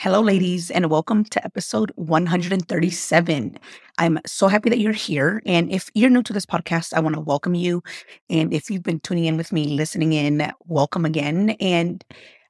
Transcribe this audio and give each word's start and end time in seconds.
Hello, 0.00 0.20
ladies, 0.20 0.70
and 0.70 0.88
welcome 0.88 1.24
to 1.24 1.44
episode 1.44 1.90
137. 1.96 3.58
I'm 3.98 4.20
so 4.26 4.46
happy 4.46 4.70
that 4.70 4.78
you're 4.78 4.92
here. 4.92 5.42
And 5.44 5.72
if 5.72 5.90
you're 5.92 6.08
new 6.08 6.22
to 6.22 6.32
this 6.32 6.46
podcast, 6.46 6.94
I 6.94 7.00
want 7.00 7.16
to 7.16 7.20
welcome 7.20 7.56
you. 7.56 7.82
And 8.30 8.54
if 8.54 8.70
you've 8.70 8.84
been 8.84 9.00
tuning 9.00 9.24
in 9.24 9.36
with 9.36 9.50
me, 9.50 9.64
listening 9.66 10.12
in, 10.12 10.52
welcome 10.66 11.04
again. 11.04 11.50
And 11.58 12.04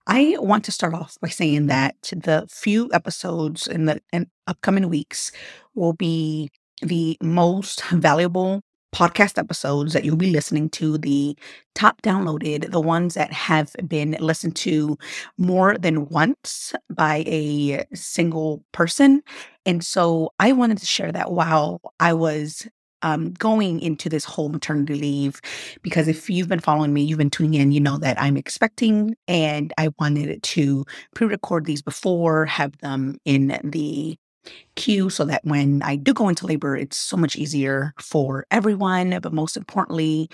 I 0.06 0.36
want 0.40 0.62
to 0.66 0.72
start 0.72 0.92
off 0.92 1.16
by 1.22 1.28
saying 1.28 1.68
that 1.68 1.96
the 2.14 2.46
few 2.50 2.90
episodes 2.92 3.66
in 3.66 3.86
the 3.86 4.02
in 4.12 4.26
upcoming 4.46 4.90
weeks 4.90 5.32
will 5.74 5.94
be 5.94 6.50
the 6.82 7.16
most 7.22 7.82
valuable 7.92 8.60
podcast 8.94 9.38
episodes 9.38 9.92
that 9.92 10.04
you'll 10.04 10.16
be 10.16 10.30
listening 10.30 10.70
to, 10.70 10.98
the 10.98 11.36
top 11.74 12.00
downloaded, 12.02 12.70
the 12.70 12.80
ones 12.80 13.14
that 13.14 13.32
have 13.32 13.74
been 13.86 14.16
listened 14.20 14.56
to 14.56 14.98
more 15.36 15.76
than 15.78 16.08
once 16.08 16.74
by 16.90 17.24
a 17.26 17.84
single 17.94 18.64
person. 18.72 19.22
And 19.66 19.84
so 19.84 20.32
I 20.38 20.52
wanted 20.52 20.78
to 20.78 20.86
share 20.86 21.12
that 21.12 21.32
while 21.32 21.80
I 22.00 22.14
was 22.14 22.66
um, 23.02 23.32
going 23.34 23.80
into 23.80 24.08
this 24.08 24.24
whole 24.24 24.48
maternity 24.48 24.94
leave, 24.94 25.40
because 25.82 26.08
if 26.08 26.28
you've 26.28 26.48
been 26.48 26.58
following 26.58 26.92
me, 26.92 27.02
you've 27.02 27.18
been 27.18 27.30
tuning 27.30 27.54
in, 27.54 27.72
you 27.72 27.80
know 27.80 27.98
that 27.98 28.20
I'm 28.20 28.36
expecting 28.36 29.14
and 29.28 29.72
I 29.78 29.90
wanted 29.98 30.42
to 30.42 30.84
pre 31.14 31.26
record 31.26 31.64
these 31.64 31.82
before, 31.82 32.46
have 32.46 32.76
them 32.78 33.18
in 33.24 33.58
the 33.62 34.16
queue 34.76 35.10
so 35.10 35.24
that 35.24 35.44
when 35.44 35.82
I 35.82 35.96
do 35.96 36.14
go 36.14 36.28
into 36.28 36.46
labor, 36.46 36.76
it's 36.76 36.96
so 36.96 37.16
much 37.16 37.36
easier 37.36 37.94
for 38.00 38.46
everyone, 38.50 39.18
but 39.22 39.32
most 39.32 39.56
importantly, 39.56 40.30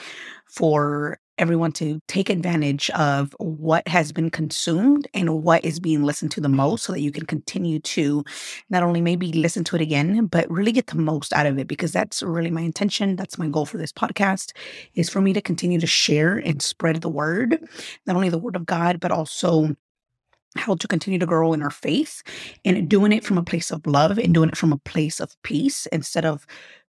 for 0.46 1.18
everyone 1.38 1.72
to 1.72 2.00
take 2.06 2.30
advantage 2.30 2.90
of 2.90 3.34
what 3.38 3.86
has 3.88 4.12
been 4.12 4.30
consumed 4.30 5.08
and 5.14 5.42
what 5.42 5.64
is 5.64 5.80
being 5.80 6.02
listened 6.04 6.30
to 6.30 6.40
the 6.40 6.48
mm-hmm. 6.48 6.58
most 6.58 6.84
so 6.84 6.92
that 6.92 7.00
you 7.00 7.10
can 7.10 7.26
continue 7.26 7.80
to 7.80 8.22
not 8.70 8.82
only 8.82 9.00
maybe 9.00 9.32
listen 9.32 9.64
to 9.64 9.76
it 9.76 9.82
again 9.82 10.26
but 10.26 10.48
really 10.50 10.72
get 10.72 10.86
the 10.86 10.96
most 10.96 11.32
out 11.32 11.46
of 11.46 11.58
it 11.58 11.66
because 11.66 11.92
that's 11.92 12.22
really 12.22 12.50
my 12.50 12.60
intention. 12.60 13.16
That's 13.16 13.38
my 13.38 13.48
goal 13.48 13.66
for 13.66 13.78
this 13.78 13.92
podcast 13.92 14.52
is 14.94 15.10
for 15.10 15.20
me 15.20 15.32
to 15.32 15.40
continue 15.40 15.80
to 15.80 15.86
share 15.86 16.38
and 16.38 16.62
spread 16.62 17.00
the 17.00 17.08
word 17.08 17.58
not 18.06 18.16
only 18.16 18.28
the 18.28 18.38
word 18.38 18.56
of 18.56 18.66
god 18.66 19.00
but 19.00 19.10
also 19.10 19.74
how 20.56 20.74
to 20.76 20.88
continue 20.88 21.18
to 21.18 21.26
grow 21.26 21.52
in 21.52 21.62
our 21.62 21.70
faith 21.70 22.22
and 22.64 22.88
doing 22.88 23.12
it 23.12 23.24
from 23.24 23.38
a 23.38 23.42
place 23.42 23.70
of 23.70 23.86
love 23.86 24.18
and 24.18 24.34
doing 24.34 24.48
it 24.48 24.56
from 24.56 24.72
a 24.72 24.78
place 24.78 25.20
of 25.20 25.36
peace 25.42 25.86
instead 25.86 26.24
of 26.24 26.46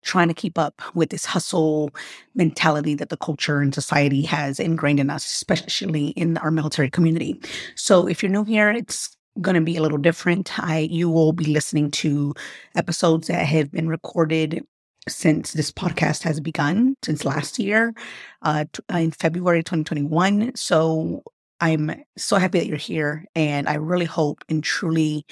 trying 0.03 0.29
to 0.29 0.35
keep 0.35 0.57
up 0.57 0.81
with 0.95 1.11
this 1.11 1.25
hustle 1.25 1.91
mentality 2.35 2.95
that 2.95 3.09
the 3.09 3.17
culture 3.17 3.61
and 3.61 3.75
society 3.75 4.23
has 4.23 4.61
ingrained 4.61 5.01
in 5.01 5.11
us, 5.11 5.25
especially 5.25 6.09
in 6.11 6.39
our 6.39 6.51
military 6.51 6.89
community. 6.89 7.41
So 7.75 8.07
if 8.07 8.23
you're 8.23 8.31
new 8.31 8.45
here, 8.45 8.71
it's 8.71 9.17
going 9.41 9.57
to 9.57 9.61
be 9.61 9.77
a 9.77 9.83
little 9.83 9.99
different. 9.99 10.59
I 10.59 10.79
you 10.91 11.11
will 11.11 11.33
be 11.33 11.47
listening 11.47 11.91
to 11.93 12.35
episodes 12.75 13.29
that 13.29 13.45
have 13.47 13.73
been 13.73 13.89
recorded 13.89 14.65
since 15.09 15.53
this 15.53 15.71
podcast 15.71 16.23
has 16.23 16.41
begun 16.41 16.97
since 17.05 17.25
last 17.25 17.59
year 17.59 17.95
uh, 18.43 18.65
in 18.91 19.11
February 19.11 19.63
2021. 19.63 20.53
So 20.57 21.23
I'm 21.61 22.03
so 22.17 22.37
happy 22.37 22.59
that 22.59 22.67
you're 22.67 22.77
here. 22.77 23.25
And 23.35 23.69
I 23.69 23.75
really 23.75 24.05
hope 24.05 24.45
and 24.49 24.63
truly 24.63 25.25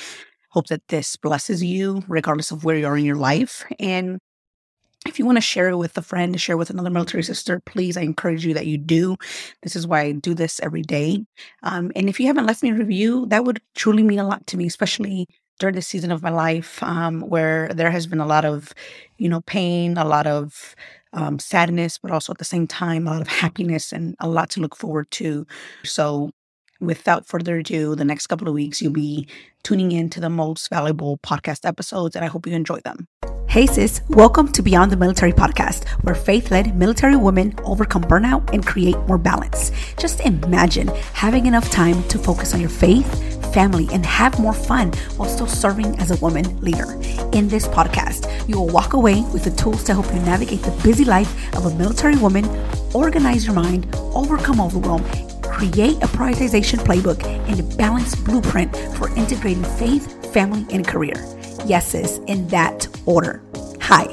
hope 0.51 0.69
that 0.69 0.87
this 0.89 1.17
blesses 1.17 1.63
you, 1.63 2.03
regardless 2.09 2.51
of 2.51 2.65
where 2.65 2.77
you 2.77 2.87
are 2.87 2.97
in 2.97 3.05
your 3.05 3.17
life. 3.17 3.65
And 3.79 4.19
if 5.07 5.19
you 5.19 5.27
want 5.27 5.37
to 5.37 5.43
share 5.43 5.69
it 5.69 5.77
with 5.77 5.99
a 5.99 6.03
friend, 6.03 6.41
share 6.41 6.57
with 6.57 6.71
another 6.71 6.91
military 6.91 7.23
sister, 7.23 7.61
please, 7.67 7.97
I 7.97 8.03
encourage 8.03 8.47
you 8.47 8.55
that 8.55 8.67
you 8.67 8.79
do. 8.79 9.17
This 9.63 9.77
is 9.77 9.87
why 9.87 10.01
I 10.01 10.13
do 10.13 10.35
this 10.35 10.61
every 10.61 10.83
day. 10.83 11.25
Um, 11.63 11.93
and 11.95 12.09
if 12.09 12.19
you 12.19 12.27
haven't 12.27 12.47
left 12.47 12.63
me 12.63 12.71
a 12.71 12.75
review, 12.75 13.27
that 13.27 13.45
would 13.45 13.61
truly 13.75 14.03
mean 14.03 14.19
a 14.19 14.27
lot 14.27 14.47
to 14.47 14.57
me, 14.57 14.67
especially 14.67 15.27
during 15.59 15.75
this 15.75 15.87
season 15.87 16.11
of 16.11 16.23
my 16.23 16.31
life 16.31 16.83
um, 16.83 17.21
where 17.21 17.69
there 17.75 17.91
has 17.91 18.07
been 18.07 18.21
a 18.21 18.27
lot 18.27 18.45
of, 18.45 18.73
you 19.19 19.29
know, 19.29 19.41
pain, 19.43 19.97
a 19.97 20.05
lot 20.05 20.27
of 20.27 20.75
um, 21.15 21.39
sadness, 21.39 21.99
but 21.99 22.11
also 22.11 22.33
at 22.33 22.39
the 22.39 22.45
same 22.45 22.67
time, 22.67 23.07
a 23.07 23.13
lot 23.13 23.23
of 23.23 23.29
happiness 23.29 23.93
and 23.93 24.17
a 24.21 24.29
lot 24.29 24.51
to 24.51 24.61
look 24.61 24.77
forward 24.77 25.11
to. 25.13 25.47
So, 25.85 26.31
without 26.81 27.27
further 27.27 27.59
ado, 27.59 27.95
the 27.95 28.05
next 28.05 28.27
couple 28.27 28.49
of 28.49 28.55
weeks, 28.55 28.83
you'll 28.83 28.93
be 28.93 29.29
tuning 29.63 29.93
in 29.93 30.11
to 30.11 30.21
the 30.21 30.31
most 30.31 30.69
valuable 30.69 31.19
podcast 31.19 31.67
episodes, 31.67 32.17
and 32.17 32.25
I 32.25 32.29
hope 32.29 32.47
you 32.47 32.55
enjoy 32.55 32.81
them. 32.81 33.09
Hey, 33.49 33.67
sis, 33.67 34.01
welcome 34.09 34.51
to 34.53 34.63
Beyond 34.63 34.91
the 34.91 34.97
Military 34.97 35.33
podcast, 35.33 35.89
where 36.03 36.15
faith 36.15 36.51
led 36.51 36.77
military 36.77 37.15
women 37.15 37.55
overcome 37.63 38.03
burnout 38.03 38.53
and 38.53 38.67
create 38.67 38.99
more 39.07 39.19
balance. 39.19 39.71
Just 39.97 40.21
imagine 40.23 40.89
having 41.13 41.47
enough 41.47 41.71
time 41.71 42.03
to 42.09 42.19
focus 42.19 42.53
on 42.53 42.61
your 42.61 42.69
faith, 42.69 43.07
family, 43.55 43.87
and 43.93 44.05
have 44.05 44.41
more 44.41 44.53
fun 44.53 44.91
while 45.17 45.29
still 45.29 45.47
serving 45.47 45.97
as 46.01 46.11
a 46.11 46.17
woman 46.17 46.61
leader. 46.61 46.95
In 47.33 47.47
this 47.47 47.69
podcast, 47.69 48.27
you 48.49 48.59
will 48.59 48.69
walk 48.69 48.95
away 48.95 49.23
with 49.33 49.45
the 49.45 49.53
tools 49.53 49.85
to 49.85 49.93
help 49.93 50.07
you 50.13 50.21
navigate 50.23 50.63
the 50.63 50.73
busy 50.83 51.05
life 51.05 51.55
of 51.55 51.67
a 51.67 51.75
military 51.77 52.17
woman, 52.17 52.45
organize 52.93 53.47
your 53.47 53.55
mind, 53.55 53.87
overcome 53.95 54.61
overwhelm, 54.61 55.05
create 55.55 55.97
a 56.03 56.09
prioritization 56.09 56.81
playbook, 56.81 57.25
and 57.49 57.61
a 57.61 57.77
balanced 57.77 58.25
blueprint 58.25 58.77
for 58.97 59.09
integrating 59.17 59.63
faith, 59.79 60.33
family, 60.33 60.67
and 60.73 60.87
career. 60.87 61.15
Yeses 61.65 62.23
in 62.27 62.49
that 62.49 62.89
order. 63.07 63.41
Hi, 63.81 64.13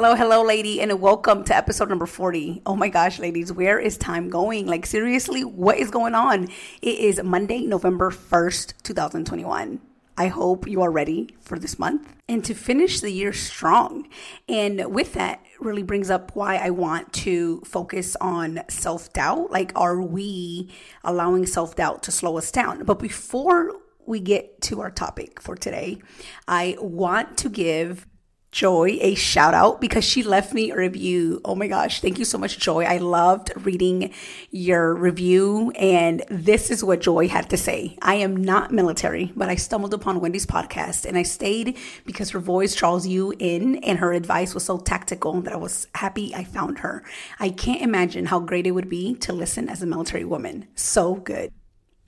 Hello, 0.00 0.14
hello, 0.14 0.44
lady, 0.44 0.80
and 0.80 1.00
welcome 1.00 1.42
to 1.42 1.56
episode 1.56 1.88
number 1.88 2.06
40. 2.06 2.62
Oh 2.64 2.76
my 2.76 2.88
gosh, 2.88 3.18
ladies, 3.18 3.52
where 3.52 3.80
is 3.80 3.98
time 3.98 4.30
going? 4.30 4.64
Like, 4.64 4.86
seriously, 4.86 5.42
what 5.42 5.76
is 5.76 5.90
going 5.90 6.14
on? 6.14 6.44
It 6.80 7.00
is 7.00 7.20
Monday, 7.20 7.66
November 7.66 8.12
1st, 8.12 8.74
2021. 8.84 9.80
I 10.16 10.28
hope 10.28 10.68
you 10.68 10.82
are 10.82 10.90
ready 10.92 11.34
for 11.40 11.58
this 11.58 11.80
month 11.80 12.14
and 12.28 12.44
to 12.44 12.54
finish 12.54 13.00
the 13.00 13.10
year 13.10 13.32
strong. 13.32 14.06
And 14.48 14.94
with 14.94 15.14
that, 15.14 15.44
really 15.58 15.82
brings 15.82 16.10
up 16.10 16.30
why 16.36 16.58
I 16.58 16.70
want 16.70 17.12
to 17.24 17.60
focus 17.62 18.14
on 18.20 18.60
self 18.68 19.12
doubt. 19.12 19.50
Like, 19.50 19.72
are 19.74 20.00
we 20.00 20.70
allowing 21.02 21.44
self 21.44 21.74
doubt 21.74 22.04
to 22.04 22.12
slow 22.12 22.38
us 22.38 22.52
down? 22.52 22.84
But 22.84 23.00
before 23.00 23.72
we 24.06 24.20
get 24.20 24.62
to 24.62 24.80
our 24.80 24.92
topic 24.92 25.40
for 25.40 25.56
today, 25.56 25.98
I 26.46 26.76
want 26.80 27.36
to 27.38 27.48
give 27.50 28.06
Joy 28.50 28.96
a 29.02 29.14
shout 29.14 29.52
out 29.52 29.78
because 29.78 30.04
she 30.04 30.22
left 30.22 30.54
me 30.54 30.70
a 30.70 30.76
review. 30.76 31.40
Oh 31.44 31.54
my 31.54 31.66
gosh. 31.66 32.00
Thank 32.00 32.18
you 32.18 32.24
so 32.24 32.38
much, 32.38 32.58
Joy. 32.58 32.84
I 32.84 32.96
loved 32.96 33.52
reading 33.56 34.12
your 34.50 34.94
review. 34.94 35.70
And 35.72 36.24
this 36.30 36.70
is 36.70 36.82
what 36.82 37.02
Joy 37.02 37.28
had 37.28 37.50
to 37.50 37.58
say. 37.58 37.98
I 38.00 38.14
am 38.14 38.36
not 38.36 38.72
military, 38.72 39.32
but 39.36 39.50
I 39.50 39.56
stumbled 39.56 39.92
upon 39.92 40.20
Wendy's 40.20 40.46
podcast 40.46 41.04
and 41.04 41.18
I 41.18 41.24
stayed 41.24 41.76
because 42.06 42.30
her 42.30 42.40
voice 42.40 42.74
draws 42.74 43.06
you 43.06 43.34
in 43.38 43.76
and 43.84 43.98
her 43.98 44.14
advice 44.14 44.54
was 44.54 44.64
so 44.64 44.78
tactical 44.78 45.42
that 45.42 45.52
I 45.52 45.56
was 45.56 45.86
happy 45.94 46.34
I 46.34 46.44
found 46.44 46.78
her. 46.78 47.04
I 47.38 47.50
can't 47.50 47.82
imagine 47.82 48.26
how 48.26 48.40
great 48.40 48.66
it 48.66 48.72
would 48.72 48.88
be 48.88 49.14
to 49.16 49.34
listen 49.34 49.68
as 49.68 49.82
a 49.82 49.86
military 49.86 50.24
woman. 50.24 50.68
So 50.74 51.16
good. 51.16 51.52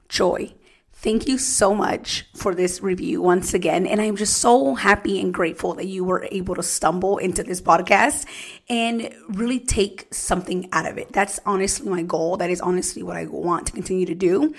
Joy. 0.08 0.54
Thank 1.02 1.26
you 1.26 1.38
so 1.38 1.74
much 1.74 2.26
for 2.34 2.54
this 2.54 2.82
review 2.82 3.22
once 3.22 3.54
again. 3.54 3.86
And 3.86 4.02
I'm 4.02 4.16
just 4.16 4.36
so 4.36 4.74
happy 4.74 5.18
and 5.18 5.32
grateful 5.32 5.72
that 5.76 5.86
you 5.86 6.04
were 6.04 6.28
able 6.30 6.54
to 6.56 6.62
stumble 6.62 7.16
into 7.16 7.42
this 7.42 7.58
podcast 7.58 8.26
and 8.68 9.10
really 9.28 9.60
take 9.60 10.12
something 10.12 10.68
out 10.72 10.86
of 10.86 10.98
it. 10.98 11.10
That's 11.10 11.40
honestly 11.46 11.88
my 11.88 12.02
goal. 12.02 12.36
That 12.36 12.50
is 12.50 12.60
honestly 12.60 13.02
what 13.02 13.16
I 13.16 13.24
want 13.24 13.68
to 13.68 13.72
continue 13.72 14.04
to 14.06 14.14
do. 14.14 14.54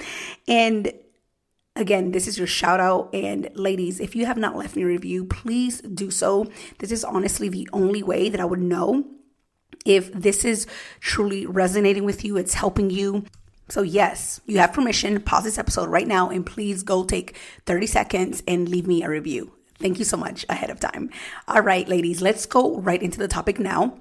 And 0.47 0.91
Again, 1.77 2.11
this 2.11 2.27
is 2.27 2.38
your 2.38 2.47
shout 2.47 2.81
out. 2.81 3.15
And 3.15 3.49
ladies, 3.53 4.01
if 4.01 4.13
you 4.13 4.25
have 4.25 4.37
not 4.37 4.57
left 4.57 4.75
me 4.75 4.83
a 4.83 4.87
review, 4.87 5.23
please 5.23 5.79
do 5.79 6.11
so. 6.11 6.51
This 6.79 6.91
is 6.91 7.05
honestly 7.05 7.47
the 7.47 7.69
only 7.71 8.03
way 8.03 8.27
that 8.27 8.41
I 8.41 8.45
would 8.45 8.59
know 8.59 9.05
if 9.85 10.11
this 10.11 10.44
is 10.44 10.67
truly 10.99 11.45
resonating 11.45 12.03
with 12.03 12.25
you, 12.25 12.35
it's 12.35 12.55
helping 12.55 12.89
you. 12.89 13.23
So, 13.71 13.83
yes, 13.83 14.41
you 14.45 14.57
have 14.57 14.73
permission. 14.73 15.21
Pause 15.21 15.45
this 15.45 15.57
episode 15.57 15.88
right 15.88 16.06
now 16.06 16.29
and 16.29 16.45
please 16.45 16.83
go 16.83 17.06
take 17.06 17.38
30 17.65 17.88
seconds 17.88 18.44
and 18.45 18.68
leave 18.68 18.85
me 18.85 19.01
a 19.01 19.09
review. 19.09 19.53
Thank 19.79 19.97
you 19.97 20.03
so 20.03 20.18
much 20.18 20.45
ahead 20.50 20.69
of 20.69 20.81
time. 20.81 21.09
All 21.47 21.62
right, 21.62 21.88
ladies, 21.88 22.21
let's 22.21 22.45
go 22.45 22.81
right 22.81 23.01
into 23.01 23.18
the 23.18 23.29
topic 23.29 23.62
now. 23.62 23.97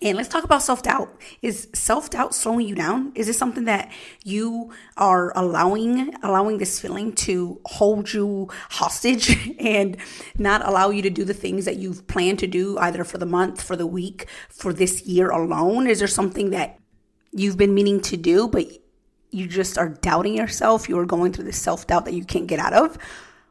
And 0.00 0.16
let's 0.16 0.30
talk 0.30 0.44
about 0.44 0.62
self 0.62 0.82
doubt. 0.82 1.14
Is 1.42 1.68
self 1.74 2.08
doubt 2.08 2.34
slowing 2.34 2.66
you 2.66 2.74
down? 2.74 3.12
Is 3.14 3.26
this 3.26 3.36
something 3.36 3.64
that 3.64 3.92
you 4.24 4.72
are 4.96 5.30
allowing, 5.36 6.14
allowing 6.22 6.56
this 6.56 6.80
feeling 6.80 7.12
to 7.16 7.60
hold 7.66 8.14
you 8.14 8.48
hostage 8.70 9.54
and 9.60 9.98
not 10.38 10.66
allow 10.66 10.88
you 10.88 11.02
to 11.02 11.10
do 11.10 11.24
the 11.24 11.34
things 11.34 11.66
that 11.66 11.76
you've 11.76 12.06
planned 12.06 12.38
to 12.38 12.46
do 12.46 12.78
either 12.78 13.04
for 13.04 13.18
the 13.18 13.26
month, 13.26 13.62
for 13.62 13.76
the 13.76 13.86
week, 13.86 14.26
for 14.48 14.72
this 14.72 15.02
year 15.02 15.28
alone? 15.28 15.86
Is 15.86 15.98
there 15.98 16.08
something 16.08 16.48
that 16.48 16.78
you've 17.32 17.58
been 17.58 17.74
meaning 17.74 18.00
to 18.00 18.16
do, 18.16 18.48
but 18.48 18.66
you 19.30 19.46
just 19.46 19.78
are 19.78 19.88
doubting 19.88 20.36
yourself? 20.36 20.88
You 20.88 20.98
are 20.98 21.06
going 21.06 21.32
through 21.32 21.44
this 21.44 21.60
self 21.60 21.86
doubt 21.86 22.04
that 22.04 22.14
you 22.14 22.24
can't 22.24 22.46
get 22.46 22.58
out 22.58 22.72
of? 22.72 22.98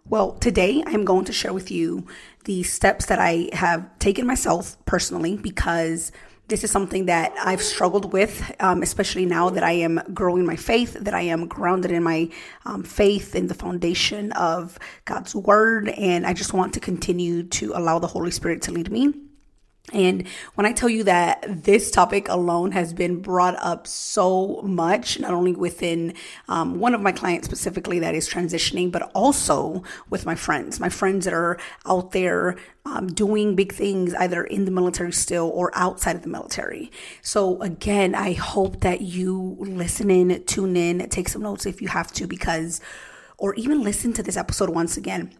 Well, 0.07 0.33
today 0.33 0.83
I'm 0.85 1.03
going 1.03 1.25
to 1.25 1.33
share 1.33 1.53
with 1.53 1.71
you 1.71 2.05
the 2.43 2.63
steps 2.63 3.07
that 3.07 3.19
I 3.19 3.49
have 3.53 3.97
taken 3.97 4.27
myself 4.27 4.77
personally 4.85 5.35
because 5.35 6.11
this 6.47 6.63
is 6.63 6.69
something 6.69 7.07
that 7.07 7.33
I've 7.43 7.61
struggled 7.61 8.13
with, 8.13 8.53
um, 8.59 8.83
especially 8.83 9.25
now 9.25 9.49
that 9.49 9.63
I 9.63 9.71
am 9.71 9.99
growing 10.13 10.45
my 10.45 10.55
faith, 10.55 10.93
that 10.93 11.15
I 11.15 11.21
am 11.21 11.47
grounded 11.47 11.91
in 11.91 12.03
my 12.03 12.29
um, 12.65 12.83
faith 12.83 13.33
in 13.33 13.47
the 13.47 13.55
foundation 13.55 14.31
of 14.33 14.77
God's 15.05 15.33
word. 15.33 15.89
And 15.89 16.25
I 16.27 16.33
just 16.33 16.53
want 16.53 16.75
to 16.75 16.79
continue 16.79 17.41
to 17.43 17.71
allow 17.73 17.97
the 17.97 18.07
Holy 18.07 18.29
Spirit 18.29 18.61
to 18.63 18.71
lead 18.71 18.91
me 18.91 19.13
and 19.93 20.27
when 20.55 20.65
I 20.65 20.71
tell 20.71 20.89
you 20.89 21.03
that 21.03 21.45
this 21.63 21.91
topic 21.91 22.27
alone 22.27 22.71
has 22.71 22.91
been 22.91 23.21
brought 23.21 23.55
up 23.59 23.85
so 23.85 24.61
much, 24.63 25.19
not 25.19 25.31
only 25.31 25.53
within 25.53 26.15
um, 26.47 26.79
one 26.79 26.95
of 26.95 27.01
my 27.01 27.11
clients 27.11 27.47
specifically 27.47 27.99
that 27.99 28.15
is 28.15 28.27
transitioning, 28.27 28.91
but 28.91 29.11
also 29.13 29.83
with 30.09 30.25
my 30.25 30.33
friends, 30.33 30.79
my 30.79 30.89
friends 30.89 31.25
that 31.25 31.35
are 31.35 31.59
out 31.85 32.11
there 32.11 32.57
um, 32.85 33.07
doing 33.07 33.55
big 33.55 33.73
things 33.73 34.15
either 34.15 34.43
in 34.43 34.65
the 34.65 34.71
military 34.71 35.11
still 35.11 35.51
or 35.53 35.71
outside 35.75 36.15
of 36.15 36.23
the 36.23 36.29
military. 36.29 36.91
So, 37.21 37.61
again, 37.61 38.15
I 38.15 38.33
hope 38.33 38.81
that 38.81 39.01
you 39.01 39.55
listen 39.59 40.09
in, 40.09 40.43
tune 40.45 40.75
in, 40.75 41.07
take 41.09 41.29
some 41.29 41.43
notes 41.43 41.67
if 41.67 41.79
you 41.81 41.89
have 41.89 42.11
to, 42.13 42.25
because, 42.25 42.81
or 43.37 43.53
even 43.53 43.83
listen 43.83 44.13
to 44.13 44.23
this 44.23 44.37
episode 44.37 44.69
once 44.69 44.97
again, 44.97 45.31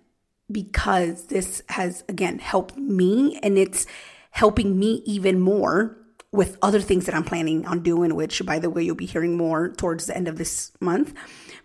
because 0.51 1.25
this 1.25 1.63
has, 1.69 2.03
again, 2.07 2.37
helped 2.37 2.77
me 2.77 3.39
and 3.41 3.57
it's, 3.57 3.87
helping 4.35 4.77
me 4.77 5.01
even 5.05 5.39
more 5.39 5.95
with 6.29 6.57
other 6.61 6.81
things 6.81 7.05
that 7.05 7.15
I'm 7.15 7.23
planning 7.23 7.65
on 7.65 7.79
doing, 7.79 8.15
which, 8.15 8.45
by 8.45 8.59
the 8.59 8.69
way, 8.69 8.83
you'll 8.83 8.93
be 8.93 9.05
hearing 9.05 9.37
more 9.37 9.69
towards 9.69 10.07
the 10.07 10.15
end 10.15 10.27
of 10.27 10.37
this 10.37 10.73
month. 10.81 11.13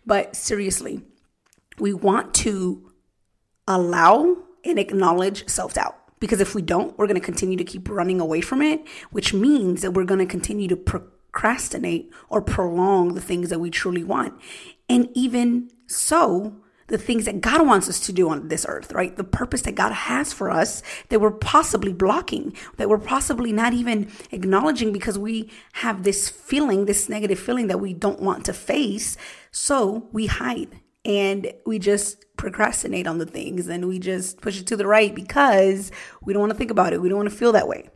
But 0.06 0.36
seriously, 0.36 1.02
we 1.80 1.92
want 1.92 2.32
to 2.34 2.92
allow 3.66 4.36
and 4.64 4.78
acknowledge 4.78 5.48
self 5.48 5.74
doubt. 5.74 5.96
Because 6.20 6.40
if 6.40 6.54
we 6.54 6.62
don't, 6.62 6.96
we're 6.96 7.08
going 7.08 7.20
to 7.20 7.26
continue 7.26 7.56
to 7.56 7.64
keep 7.64 7.88
running 7.88 8.20
away 8.20 8.40
from 8.40 8.62
it, 8.62 8.86
which 9.10 9.34
means 9.34 9.82
that 9.82 9.94
we're 9.94 10.04
going 10.04 10.20
to 10.20 10.26
continue 10.26 10.68
to 10.68 10.76
procrastinate 10.76 12.12
or 12.28 12.40
prolong 12.40 13.14
the 13.14 13.20
things 13.20 13.50
that 13.50 13.58
we 13.58 13.70
truly 13.70 14.04
want. 14.04 14.40
And 14.88 15.08
even 15.14 15.70
so, 15.88 16.54
the 16.90 16.98
things 16.98 17.24
that 17.24 17.40
God 17.40 17.66
wants 17.66 17.88
us 17.88 18.00
to 18.00 18.12
do 18.12 18.28
on 18.28 18.48
this 18.48 18.66
earth, 18.68 18.92
right? 18.92 19.16
The 19.16 19.24
purpose 19.24 19.62
that 19.62 19.76
God 19.76 19.92
has 19.92 20.32
for 20.32 20.50
us 20.50 20.82
that 21.08 21.20
we're 21.20 21.30
possibly 21.30 21.92
blocking, 21.92 22.52
that 22.76 22.88
we're 22.88 22.98
possibly 22.98 23.52
not 23.52 23.72
even 23.72 24.10
acknowledging 24.32 24.92
because 24.92 25.18
we 25.18 25.50
have 25.74 26.02
this 26.02 26.28
feeling, 26.28 26.84
this 26.84 27.08
negative 27.08 27.38
feeling 27.38 27.68
that 27.68 27.80
we 27.80 27.94
don't 27.94 28.20
want 28.20 28.44
to 28.46 28.52
face. 28.52 29.16
So 29.52 30.08
we 30.12 30.26
hide 30.26 30.80
and 31.04 31.52
we 31.64 31.78
just 31.78 32.24
procrastinate 32.36 33.06
on 33.06 33.18
the 33.18 33.26
things 33.26 33.68
and 33.68 33.86
we 33.86 34.00
just 34.00 34.40
push 34.40 34.60
it 34.60 34.66
to 34.66 34.76
the 34.76 34.86
right 34.86 35.14
because 35.14 35.92
we 36.22 36.32
don't 36.32 36.40
want 36.40 36.52
to 36.52 36.58
think 36.58 36.72
about 36.72 36.92
it. 36.92 37.00
We 37.00 37.08
don't 37.08 37.18
want 37.18 37.30
to 37.30 37.36
feel 37.36 37.52
that 37.52 37.68
way. 37.68 37.88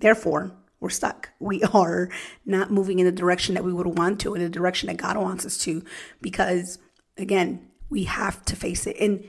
Therefore, 0.00 0.56
we're 0.80 0.88
stuck. 0.88 1.28
We 1.40 1.62
are 1.74 2.08
not 2.46 2.70
moving 2.70 3.00
in 3.00 3.04
the 3.04 3.12
direction 3.12 3.54
that 3.54 3.64
we 3.64 3.72
would 3.72 3.98
want 3.98 4.18
to, 4.20 4.34
in 4.34 4.42
the 4.42 4.48
direction 4.48 4.86
that 4.86 4.96
God 4.96 5.18
wants 5.18 5.44
us 5.44 5.58
to, 5.58 5.84
because 6.22 6.78
again, 7.18 7.68
we 7.90 8.04
have 8.04 8.44
to 8.46 8.56
face 8.56 8.86
it. 8.86 8.96
And 8.98 9.24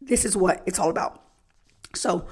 this 0.00 0.24
is 0.24 0.36
what 0.36 0.62
it's 0.66 0.78
all 0.78 0.90
about. 0.90 1.22
So 1.94 2.26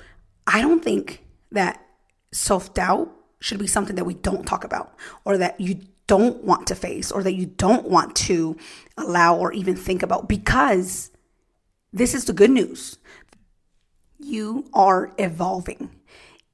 I 0.47 0.61
don't 0.61 0.82
think 0.82 1.25
that 1.53 1.85
self 2.32 2.75
doubt 2.75 3.11
should 3.41 3.59
be 3.59 3.67
something 3.67 3.97
that 3.97 4.05
we 4.05 4.15
don't 4.15 4.47
talk 4.47 4.65
about 4.65 4.94
or 5.25 5.38
that 5.38 5.61
you 5.61 5.81
don't 6.06 6.43
want 6.44 6.67
to 6.67 6.75
face 6.75 7.11
or 7.11 7.23
that 7.23 7.35
you 7.35 7.47
don't 7.47 7.88
want 7.88 8.15
to 8.15 8.56
allow 8.97 9.37
or 9.37 9.53
even 9.53 9.76
think 9.76 10.03
about 10.03 10.29
because 10.29 11.11
this 11.93 12.15
is 12.15 12.25
the 12.25 12.32
good 12.32 12.50
news. 12.50 12.99
You 14.19 14.69
are 14.73 15.12
evolving. 15.19 15.91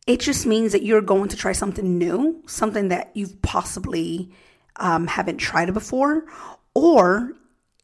It 0.07 0.21
just 0.21 0.47
means 0.47 0.73
that 0.73 0.83
you're 0.83 1.01
going 1.01 1.29
to 1.29 1.37
try 1.37 1.53
something 1.53 1.99
new, 1.99 2.43
something 2.47 2.89
that 2.89 3.11
you've 3.15 3.41
possibly 3.43 4.31
um, 4.77 5.07
haven't 5.07 5.39
tried 5.39 5.73
before, 5.73 6.25
or 6.75 7.33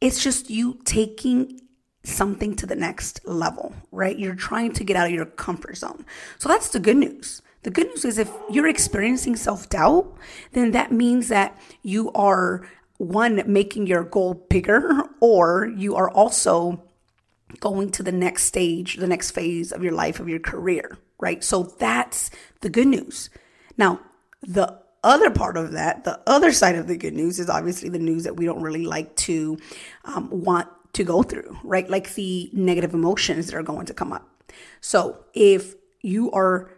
it's 0.07 0.23
just 0.23 0.51
you 0.51 0.79
taking 0.85 1.61
something 2.05 2.55
to 2.55 2.67
the 2.67 2.77
next 2.77 3.27
level, 3.27 3.75
right? 3.91 4.17
You're 4.17 4.37
trying 4.37 4.73
to 4.75 4.85
get 4.85 4.97
out 4.97 5.07
of 5.07 5.13
your 5.13 5.27
comfort 5.27 5.77
zone. 5.77 6.07
So 6.39 6.49
that's 6.49 6.69
the 6.69 6.79
good 6.79 6.97
news. 6.97 7.43
The 7.65 7.71
good 7.71 7.89
news 7.89 8.05
is 8.05 8.17
if 8.17 8.31
you're 8.49 8.69
experiencing 8.69 9.35
self 9.35 9.69
doubt, 9.69 10.17
then 10.53 10.71
that 10.71 10.93
means 10.93 11.27
that 11.29 11.61
you 11.83 12.13
are 12.13 12.69
one, 12.99 13.43
making 13.47 13.89
your 13.89 14.05
goal 14.05 14.35
bigger, 14.49 15.03
or 15.21 15.73
you 15.77 15.97
are 15.97 16.11
also 16.11 16.85
going 17.59 17.91
to 17.91 18.05
the 18.05 18.13
next 18.13 18.45
stage, 18.45 18.97
the 18.97 19.09
next 19.09 19.33
phase 19.33 19.73
of 19.73 19.83
your 19.83 19.93
life, 19.93 20.21
of 20.21 20.29
your 20.29 20.39
career, 20.39 20.97
right? 21.19 21.43
So 21.43 21.65
that's 21.65 22.31
the 22.61 22.71
good 22.71 22.87
news. 22.87 23.29
Now, 23.77 24.01
the 24.43 24.79
other 25.03 25.31
part 25.31 25.57
of 25.57 25.73
that, 25.73 26.05
the 26.05 26.21
other 26.27 26.53
side 26.53 26.77
of 26.77 26.87
the 26.87 26.97
good 26.97 27.15
news 27.15 27.39
is 27.39 27.49
obviously 27.49 27.89
the 27.89 27.99
news 27.99 28.25
that 28.25 28.37
we 28.37 28.45
don't 28.45 28.63
really 28.63 28.85
like 28.85 29.15
to 29.17 29.59
um, 30.05 30.29
want 30.31 30.69
to 30.95 31.05
go 31.05 31.23
through, 31.23 31.57
right? 31.63 31.89
Like 31.89 32.15
the 32.15 32.51
negative 32.53 32.95
emotions 32.95 33.47
that 33.47 33.57
are 33.57 33.63
going 33.63 33.87
to 33.87 33.95
come 33.95 34.13
up. 34.13 34.29
So 34.81 35.25
if 35.35 35.75
you 36.03 36.31
are 36.33 36.71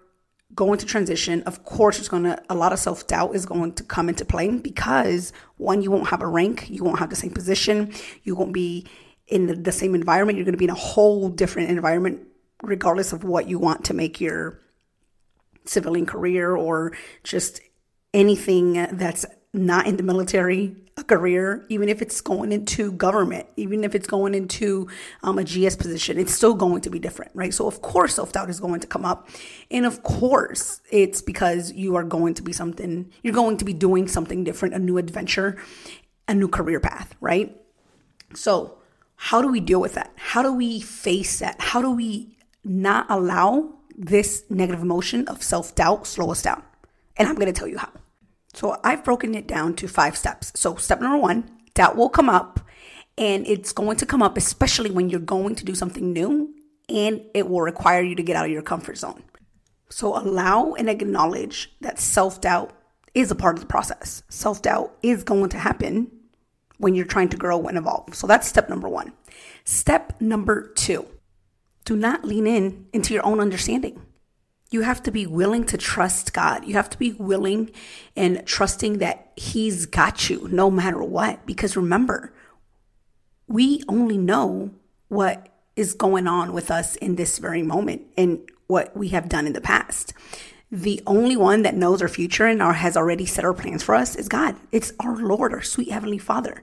going 0.54 0.78
to 0.78 0.86
transition, 0.86 1.42
of 1.42 1.64
course, 1.64 1.98
it's 1.98 2.08
going 2.08 2.24
to, 2.24 2.42
a 2.48 2.54
lot 2.54 2.72
of 2.72 2.78
self 2.78 3.06
doubt 3.06 3.34
is 3.34 3.46
going 3.46 3.72
to 3.74 3.84
come 3.84 4.08
into 4.08 4.24
play 4.24 4.48
because 4.50 5.32
one, 5.56 5.82
you 5.82 5.90
won't 5.90 6.08
have 6.08 6.22
a 6.22 6.26
rank, 6.26 6.68
you 6.68 6.82
won't 6.82 6.98
have 6.98 7.10
the 7.10 7.16
same 7.16 7.30
position, 7.30 7.92
you 8.24 8.34
won't 8.34 8.52
be 8.52 8.86
in 9.26 9.46
the, 9.46 9.54
the 9.54 9.72
same 9.72 9.94
environment, 9.94 10.36
you're 10.36 10.44
going 10.44 10.54
to 10.54 10.58
be 10.58 10.64
in 10.64 10.70
a 10.70 10.74
whole 10.74 11.28
different 11.28 11.70
environment, 11.70 12.26
regardless 12.62 13.12
of 13.12 13.24
what 13.24 13.48
you 13.48 13.58
want 13.58 13.84
to 13.84 13.94
make 13.94 14.20
your 14.20 14.60
civilian 15.64 16.06
career 16.06 16.56
or 16.56 16.96
just 17.22 17.60
anything 18.14 18.74
that's 18.92 19.24
not 19.52 19.86
in 19.86 19.96
the 19.96 20.02
military 20.02 20.76
a 20.98 21.04
career, 21.04 21.64
even 21.68 21.88
if 21.88 22.02
it's 22.02 22.20
going 22.20 22.52
into 22.52 22.92
government, 22.92 23.46
even 23.56 23.84
if 23.84 23.94
it's 23.94 24.06
going 24.06 24.34
into 24.34 24.88
um, 25.22 25.38
a 25.38 25.44
GS 25.44 25.76
position, 25.76 26.18
it's 26.18 26.34
still 26.34 26.54
going 26.54 26.80
to 26.82 26.90
be 26.90 26.98
different, 26.98 27.30
right? 27.34 27.54
So, 27.54 27.66
of 27.66 27.80
course, 27.80 28.16
self 28.16 28.32
doubt 28.32 28.50
is 28.50 28.60
going 28.60 28.80
to 28.80 28.86
come 28.86 29.04
up. 29.04 29.28
And 29.70 29.86
of 29.86 30.02
course, 30.02 30.80
it's 30.90 31.22
because 31.22 31.72
you 31.72 31.94
are 31.96 32.04
going 32.04 32.34
to 32.34 32.42
be 32.42 32.52
something, 32.52 33.10
you're 33.22 33.34
going 33.34 33.56
to 33.58 33.64
be 33.64 33.72
doing 33.72 34.08
something 34.08 34.44
different, 34.44 34.74
a 34.74 34.78
new 34.78 34.98
adventure, 34.98 35.56
a 36.26 36.34
new 36.34 36.48
career 36.48 36.80
path, 36.80 37.14
right? 37.20 37.56
So, 38.34 38.78
how 39.16 39.40
do 39.40 39.48
we 39.48 39.60
deal 39.60 39.80
with 39.80 39.94
that? 39.94 40.12
How 40.16 40.42
do 40.42 40.52
we 40.52 40.80
face 40.80 41.38
that? 41.38 41.56
How 41.60 41.80
do 41.80 41.90
we 41.90 42.36
not 42.64 43.06
allow 43.08 43.74
this 43.96 44.44
negative 44.50 44.82
emotion 44.82 45.26
of 45.28 45.42
self 45.42 45.74
doubt 45.74 46.06
slow 46.06 46.30
us 46.30 46.42
down? 46.42 46.62
And 47.18 47.28
I'm 47.28 47.34
going 47.34 47.52
to 47.52 47.52
tell 47.52 47.68
you 47.68 47.78
how. 47.78 47.90
So 48.54 48.78
I've 48.82 49.04
broken 49.04 49.34
it 49.34 49.46
down 49.46 49.74
to 49.76 49.88
five 49.88 50.16
steps. 50.16 50.52
So, 50.54 50.76
step 50.76 51.00
number 51.00 51.18
one, 51.18 51.50
doubt 51.74 51.96
will 51.96 52.08
come 52.08 52.28
up, 52.28 52.60
and 53.16 53.46
it's 53.46 53.72
going 53.72 53.96
to 53.98 54.06
come 54.06 54.22
up, 54.22 54.36
especially 54.36 54.90
when 54.90 55.10
you're 55.10 55.20
going 55.20 55.54
to 55.56 55.64
do 55.64 55.74
something 55.74 56.12
new, 56.12 56.54
and 56.88 57.22
it 57.34 57.48
will 57.48 57.60
require 57.60 58.02
you 58.02 58.14
to 58.14 58.22
get 58.22 58.36
out 58.36 58.46
of 58.46 58.50
your 58.50 58.62
comfort 58.62 58.96
zone. 58.96 59.22
So, 59.90 60.16
allow 60.16 60.74
and 60.74 60.88
acknowledge 60.88 61.70
that 61.80 61.98
self 61.98 62.40
doubt 62.40 62.72
is 63.14 63.30
a 63.30 63.34
part 63.34 63.56
of 63.56 63.60
the 63.60 63.66
process. 63.66 64.22
Self 64.28 64.62
doubt 64.62 64.96
is 65.02 65.24
going 65.24 65.50
to 65.50 65.58
happen 65.58 66.10
when 66.78 66.94
you're 66.94 67.04
trying 67.04 67.28
to 67.30 67.36
grow 67.36 67.66
and 67.66 67.76
evolve. 67.76 68.14
So, 68.14 68.26
that's 68.26 68.48
step 68.48 68.68
number 68.68 68.88
one. 68.88 69.12
Step 69.64 70.20
number 70.20 70.72
two 70.72 71.06
do 71.88 71.96
not 71.96 72.22
lean 72.22 72.46
in 72.46 72.86
into 72.92 73.14
your 73.14 73.24
own 73.24 73.40
understanding. 73.40 73.98
You 74.70 74.82
have 74.82 75.02
to 75.04 75.10
be 75.10 75.26
willing 75.26 75.64
to 75.64 75.78
trust 75.78 76.32
God. 76.32 76.66
You 76.66 76.74
have 76.74 76.90
to 76.90 76.98
be 76.98 77.12
willing 77.12 77.70
and 78.14 78.44
trusting 78.46 78.98
that 78.98 79.32
He's 79.36 79.86
got 79.86 80.28
you 80.28 80.48
no 80.50 80.70
matter 80.70 81.02
what. 81.02 81.46
Because 81.46 81.76
remember, 81.76 82.34
we 83.46 83.82
only 83.88 84.18
know 84.18 84.70
what 85.08 85.48
is 85.74 85.94
going 85.94 86.26
on 86.26 86.52
with 86.52 86.70
us 86.70 86.96
in 86.96 87.16
this 87.16 87.38
very 87.38 87.62
moment 87.62 88.02
and 88.16 88.40
what 88.66 88.94
we 88.96 89.08
have 89.08 89.28
done 89.28 89.46
in 89.46 89.54
the 89.54 89.60
past. 89.60 90.12
The 90.70 91.00
only 91.06 91.36
one 91.36 91.62
that 91.62 91.74
knows 91.74 92.02
our 92.02 92.08
future 92.08 92.46
and 92.46 92.60
our, 92.60 92.74
has 92.74 92.96
already 92.96 93.24
set 93.24 93.44
our 93.44 93.54
plans 93.54 93.82
for 93.82 93.94
us 93.94 94.14
is 94.14 94.28
God. 94.28 94.56
It's 94.70 94.92
our 95.00 95.16
Lord, 95.16 95.54
our 95.54 95.62
sweet 95.62 95.90
Heavenly 95.90 96.18
Father. 96.18 96.62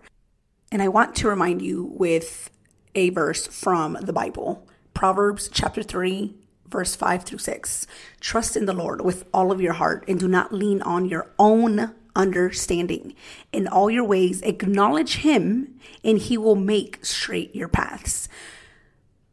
And 0.71 0.81
I 0.81 0.89
want 0.89 1.15
to 1.15 1.27
remind 1.27 1.63
you 1.63 1.85
with 1.85 2.51
a 2.93 3.09
verse 3.09 3.47
from 3.47 3.97
the 4.01 4.13
Bible 4.13 4.67
Proverbs 4.93 5.49
chapter 5.51 5.81
3, 5.81 6.35
verse 6.75 6.93
5 6.93 7.23
through 7.23 7.37
6. 7.37 7.87
Trust 8.19 8.57
in 8.57 8.65
the 8.65 8.73
Lord 8.73 8.99
with 8.99 9.23
all 9.33 9.49
of 9.49 9.61
your 9.61 9.73
heart 9.73 10.03
and 10.09 10.19
do 10.19 10.27
not 10.27 10.53
lean 10.53 10.81
on 10.81 11.05
your 11.05 11.31
own 11.39 11.95
understanding. 12.17 13.15
In 13.53 13.65
all 13.65 13.89
your 13.89 14.03
ways, 14.03 14.41
acknowledge 14.41 15.17
Him, 15.17 15.79
and 16.03 16.17
He 16.17 16.37
will 16.37 16.57
make 16.57 17.05
straight 17.05 17.55
your 17.55 17.69
paths. 17.69 18.27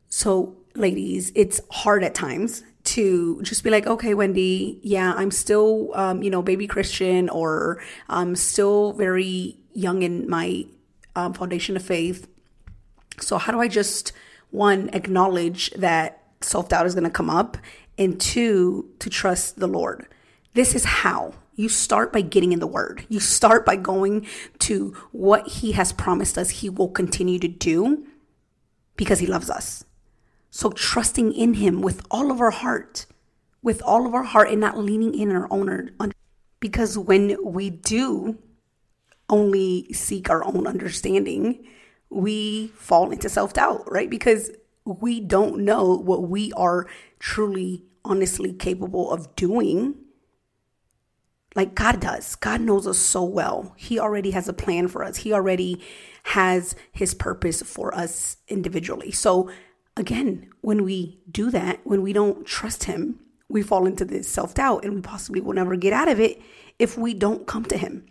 So, 0.08 0.56
ladies, 0.76 1.32
it's 1.34 1.60
hard 1.70 2.04
at 2.04 2.14
times 2.14 2.62
to 2.84 3.42
just 3.42 3.64
be 3.64 3.70
like, 3.70 3.88
okay, 3.88 4.14
Wendy, 4.14 4.78
yeah, 4.82 5.12
I'm 5.16 5.32
still, 5.32 5.90
um, 5.94 6.22
you 6.22 6.30
know, 6.30 6.42
baby 6.42 6.68
Christian, 6.68 7.28
or 7.28 7.82
I'm 8.08 8.36
still 8.36 8.92
very 8.92 9.58
young 9.72 10.04
in 10.04 10.30
my 10.30 10.66
um, 11.16 11.34
foundation 11.34 11.74
of 11.74 11.82
faith. 11.82 12.28
So, 13.20 13.36
how 13.36 13.50
do 13.50 13.60
I 13.60 13.66
just, 13.66 14.12
one, 14.50 14.90
acknowledge 14.92 15.70
that 15.72 16.21
self 16.44 16.68
doubt 16.68 16.86
is 16.86 16.94
going 16.94 17.04
to 17.04 17.10
come 17.10 17.30
up, 17.30 17.56
and 17.98 18.20
two, 18.20 18.90
to 18.98 19.10
trust 19.10 19.58
the 19.58 19.66
Lord? 19.66 20.06
This 20.54 20.74
is 20.74 20.84
how 20.84 21.34
you 21.54 21.68
start 21.68 22.12
by 22.12 22.20
getting 22.22 22.52
in 22.52 22.60
the 22.60 22.66
word. 22.66 23.04
You 23.08 23.20
start 23.20 23.64
by 23.64 23.76
going 23.76 24.26
to 24.60 24.94
what 25.12 25.46
he 25.46 25.72
has 25.72 25.92
promised 25.92 26.38
us 26.38 26.50
he 26.50 26.68
will 26.68 26.88
continue 26.88 27.38
to 27.38 27.48
do 27.48 28.06
because 28.96 29.18
he 29.18 29.26
loves 29.26 29.50
us. 29.50 29.84
So 30.50 30.70
trusting 30.70 31.32
in 31.32 31.54
him 31.54 31.80
with 31.80 32.04
all 32.10 32.30
of 32.30 32.40
our 32.40 32.50
heart, 32.50 33.06
with 33.62 33.82
all 33.82 34.06
of 34.06 34.14
our 34.14 34.24
heart 34.24 34.50
and 34.50 34.60
not 34.60 34.78
leaning 34.78 35.14
in 35.14 35.32
our 35.32 35.46
own 35.50 35.94
because 36.62 36.96
when 36.96 37.36
we 37.44 37.70
do 37.70 38.38
only 39.28 39.92
seek 39.92 40.30
our 40.30 40.44
own 40.44 40.66
understanding, 40.66 41.66
we 42.08 42.68
fall 42.76 43.10
into 43.10 43.28
self-doubt, 43.28 43.90
right? 43.90 44.08
Because 44.08 44.50
we 44.84 45.20
don't 45.20 45.64
know 45.64 45.96
what 45.96 46.28
we 46.28 46.52
are 46.52 46.86
truly 47.18 47.84
honestly 48.04 48.52
capable 48.52 49.10
of 49.10 49.34
doing 49.36 49.94
like 51.54 51.74
God 51.74 52.00
does. 52.00 52.34
God 52.36 52.60
knows 52.60 52.86
us 52.86 52.98
so 52.98 53.22
well. 53.24 53.74
He 53.76 53.98
already 53.98 54.30
has 54.30 54.48
a 54.48 54.52
plan 54.52 54.88
for 54.88 55.04
us, 55.04 55.18
He 55.18 55.32
already 55.32 55.80
has 56.24 56.74
His 56.92 57.14
purpose 57.14 57.62
for 57.62 57.94
us 57.94 58.38
individually. 58.48 59.10
So, 59.10 59.50
again, 59.96 60.50
when 60.60 60.84
we 60.84 61.20
do 61.30 61.50
that, 61.50 61.80
when 61.84 62.02
we 62.02 62.12
don't 62.12 62.46
trust 62.46 62.84
Him, 62.84 63.20
we 63.48 63.62
fall 63.62 63.86
into 63.86 64.04
this 64.04 64.28
self 64.28 64.54
doubt 64.54 64.84
and 64.84 64.94
we 64.94 65.00
possibly 65.02 65.40
will 65.40 65.52
never 65.52 65.76
get 65.76 65.92
out 65.92 66.08
of 66.08 66.18
it 66.18 66.40
if 66.78 66.96
we 66.96 67.14
don't 67.14 67.46
come 67.46 67.64
to 67.66 67.76
Him, 67.76 68.06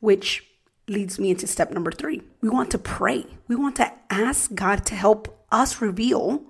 which 0.00 0.44
leads 0.88 1.18
me 1.18 1.30
into 1.30 1.46
step 1.46 1.70
number 1.70 1.90
three. 1.90 2.22
We 2.40 2.48
want 2.48 2.70
to 2.70 2.78
pray, 2.78 3.26
we 3.48 3.56
want 3.56 3.76
to 3.76 3.92
ask 4.10 4.54
God 4.54 4.84
to 4.86 4.94
help 4.94 5.44
us 5.50 5.80
reveal 5.80 6.42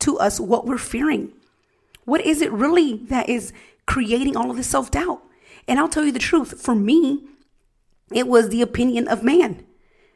to 0.00 0.18
us 0.18 0.40
what 0.40 0.66
we're 0.66 0.78
fearing. 0.78 1.32
What 2.04 2.24
is 2.24 2.40
it 2.40 2.52
really 2.52 2.94
that 3.08 3.28
is 3.28 3.52
creating 3.86 4.36
all 4.36 4.50
of 4.50 4.56
this 4.56 4.68
self 4.68 4.90
doubt? 4.90 5.22
And 5.68 5.78
I'll 5.78 5.88
tell 5.88 6.04
you 6.04 6.12
the 6.12 6.18
truth 6.18 6.60
for 6.60 6.74
me, 6.74 7.24
it 8.12 8.28
was 8.28 8.48
the 8.48 8.62
opinion 8.62 9.08
of 9.08 9.22
man, 9.22 9.64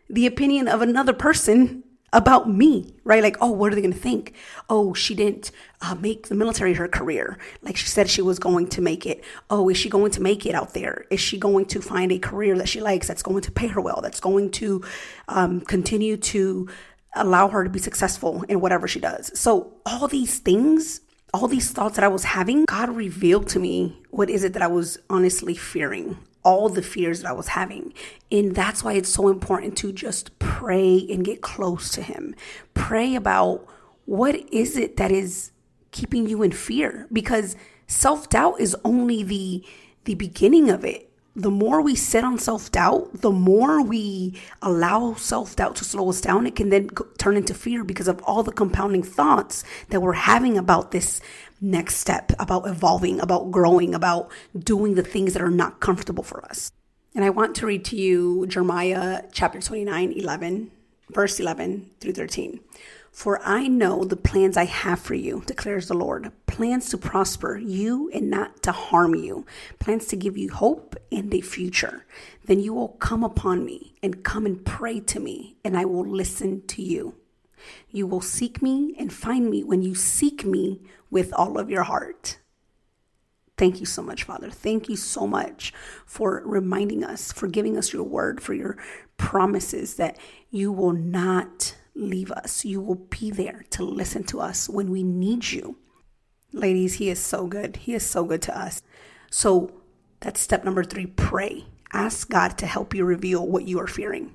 the 0.08 0.26
opinion 0.26 0.68
of 0.68 0.80
another 0.80 1.12
person 1.12 1.82
about 2.12 2.50
me, 2.50 2.94
right? 3.04 3.22
Like, 3.22 3.36
oh, 3.40 3.50
what 3.50 3.72
are 3.72 3.74
they 3.74 3.82
going 3.82 3.92
to 3.92 3.98
think? 3.98 4.34
Oh, 4.68 4.94
she 4.94 5.14
didn't 5.14 5.52
uh, 5.80 5.94
make 5.94 6.28
the 6.28 6.34
military 6.34 6.74
her 6.74 6.88
career. 6.88 7.38
Like 7.62 7.76
she 7.76 7.86
said 7.86 8.10
she 8.10 8.22
was 8.22 8.38
going 8.38 8.68
to 8.68 8.82
make 8.82 9.06
it. 9.06 9.22
Oh, 9.48 9.68
is 9.68 9.76
she 9.76 9.88
going 9.88 10.10
to 10.12 10.22
make 10.22 10.46
it 10.46 10.54
out 10.54 10.74
there? 10.74 11.06
Is 11.10 11.20
she 11.20 11.38
going 11.38 11.66
to 11.66 11.80
find 11.80 12.10
a 12.12 12.18
career 12.18 12.56
that 12.58 12.68
she 12.68 12.80
likes 12.80 13.06
that's 13.06 13.22
going 13.22 13.42
to 13.42 13.52
pay 13.52 13.68
her 13.68 13.80
well, 13.80 14.00
that's 14.02 14.20
going 14.20 14.50
to 14.52 14.84
um, 15.28 15.60
continue 15.60 16.16
to 16.16 16.68
allow 17.14 17.48
her 17.48 17.64
to 17.64 17.70
be 17.70 17.78
successful 17.78 18.44
in 18.48 18.60
whatever 18.60 18.88
she 18.88 19.00
does? 19.00 19.38
So, 19.38 19.74
all 19.86 20.08
these 20.08 20.38
things 20.38 21.00
all 21.32 21.46
these 21.46 21.70
thoughts 21.70 21.96
that 21.96 22.04
I 22.04 22.08
was 22.08 22.24
having, 22.24 22.64
God 22.64 22.88
revealed 22.90 23.48
to 23.50 23.60
me 23.60 23.96
what 24.10 24.28
is 24.28 24.44
it 24.44 24.52
that 24.54 24.62
I 24.62 24.66
was 24.66 24.98
honestly 25.08 25.54
fearing, 25.54 26.18
all 26.42 26.68
the 26.68 26.82
fears 26.82 27.22
that 27.22 27.28
I 27.28 27.32
was 27.32 27.48
having. 27.48 27.92
And 28.30 28.54
that's 28.54 28.82
why 28.82 28.94
it's 28.94 29.12
so 29.12 29.28
important 29.28 29.76
to 29.78 29.92
just 29.92 30.38
pray 30.38 31.06
and 31.10 31.24
get 31.24 31.40
close 31.40 31.90
to 31.92 32.02
Him. 32.02 32.34
Pray 32.74 33.14
about 33.14 33.66
what 34.06 34.34
is 34.52 34.76
it 34.76 34.96
that 34.96 35.12
is 35.12 35.52
keeping 35.92 36.28
you 36.28 36.42
in 36.42 36.52
fear 36.52 37.06
because 37.12 37.56
self-doubt 37.86 38.60
is 38.60 38.76
only 38.84 39.22
the 39.22 39.64
the 40.04 40.14
beginning 40.14 40.70
of 40.70 40.84
it 40.84 41.10
the 41.36 41.50
more 41.50 41.80
we 41.80 41.94
sit 41.94 42.24
on 42.24 42.38
self 42.38 42.72
doubt, 42.72 43.20
the 43.20 43.30
more 43.30 43.82
we 43.82 44.34
allow 44.62 45.14
self 45.14 45.56
doubt 45.56 45.76
to 45.76 45.84
slow 45.84 46.10
us 46.10 46.20
down, 46.20 46.46
it 46.46 46.56
can 46.56 46.70
then 46.70 46.88
turn 47.18 47.36
into 47.36 47.54
fear 47.54 47.84
because 47.84 48.08
of 48.08 48.20
all 48.24 48.42
the 48.42 48.52
compounding 48.52 49.02
thoughts 49.02 49.64
that 49.90 50.00
we're 50.00 50.12
having 50.12 50.58
about 50.58 50.90
this 50.90 51.20
next 51.60 51.96
step, 51.96 52.32
about 52.38 52.66
evolving, 52.66 53.20
about 53.20 53.50
growing, 53.50 53.94
about 53.94 54.30
doing 54.58 54.94
the 54.94 55.02
things 55.02 55.32
that 55.34 55.42
are 55.42 55.50
not 55.50 55.80
comfortable 55.80 56.24
for 56.24 56.44
us. 56.44 56.72
And 57.14 57.24
I 57.24 57.30
want 57.30 57.56
to 57.56 57.66
read 57.66 57.84
to 57.86 57.96
you 57.96 58.46
Jeremiah 58.46 59.22
chapter 59.32 59.60
29, 59.60 60.12
11, 60.12 60.70
verse 61.10 61.40
11 61.40 61.90
through 62.00 62.12
13. 62.12 62.60
For 63.12 63.40
I 63.44 63.66
know 63.66 64.04
the 64.04 64.16
plans 64.16 64.56
I 64.56 64.66
have 64.66 65.00
for 65.00 65.14
you, 65.14 65.42
declares 65.44 65.88
the 65.88 65.94
Lord 65.94 66.30
plans 66.46 66.90
to 66.90 66.98
prosper 66.98 67.56
you 67.56 68.10
and 68.12 68.30
not 68.30 68.62
to 68.62 68.72
harm 68.72 69.14
you, 69.14 69.46
plans 69.78 70.06
to 70.06 70.16
give 70.16 70.36
you 70.36 70.50
hope 70.50 70.94
and 71.10 71.32
a 71.34 71.40
future. 71.40 72.04
Then 72.44 72.60
you 72.60 72.72
will 72.72 72.88
come 72.88 73.24
upon 73.24 73.64
me 73.64 73.94
and 74.02 74.22
come 74.22 74.46
and 74.46 74.64
pray 74.64 75.00
to 75.00 75.20
me, 75.20 75.56
and 75.64 75.76
I 75.76 75.84
will 75.84 76.06
listen 76.06 76.66
to 76.68 76.82
you. 76.82 77.14
You 77.90 78.06
will 78.06 78.20
seek 78.20 78.62
me 78.62 78.94
and 78.98 79.12
find 79.12 79.50
me 79.50 79.64
when 79.64 79.82
you 79.82 79.94
seek 79.94 80.44
me 80.44 80.80
with 81.10 81.32
all 81.34 81.58
of 81.58 81.70
your 81.70 81.84
heart. 81.84 82.38
Thank 83.56 83.78
you 83.78 83.86
so 83.86 84.00
much, 84.02 84.24
Father. 84.24 84.50
Thank 84.50 84.88
you 84.88 84.96
so 84.96 85.26
much 85.26 85.74
for 86.06 86.42
reminding 86.46 87.04
us, 87.04 87.30
for 87.30 87.46
giving 87.46 87.76
us 87.76 87.92
your 87.92 88.04
word, 88.04 88.40
for 88.40 88.54
your 88.54 88.78
promises 89.18 89.96
that 89.96 90.16
you 90.50 90.72
will 90.72 90.94
not 90.94 91.76
leave 91.94 92.32
us. 92.32 92.64
You 92.64 92.80
will 92.80 92.94
be 92.94 93.30
there 93.30 93.66
to 93.70 93.84
listen 93.84 94.24
to 94.24 94.40
us 94.40 94.68
when 94.68 94.90
we 94.90 95.02
need 95.02 95.50
you. 95.50 95.76
Ladies, 96.52 96.94
He 96.94 97.10
is 97.10 97.18
so 97.18 97.46
good. 97.46 97.76
He 97.76 97.92
is 97.92 98.04
so 98.04 98.24
good 98.24 98.40
to 98.42 98.58
us. 98.58 98.80
So 99.30 99.70
that's 100.20 100.40
step 100.40 100.64
number 100.64 100.82
three 100.82 101.06
pray. 101.06 101.66
Ask 101.92 102.30
God 102.30 102.56
to 102.58 102.66
help 102.66 102.94
you 102.94 103.04
reveal 103.04 103.46
what 103.46 103.68
you 103.68 103.78
are 103.80 103.86
fearing. 103.86 104.34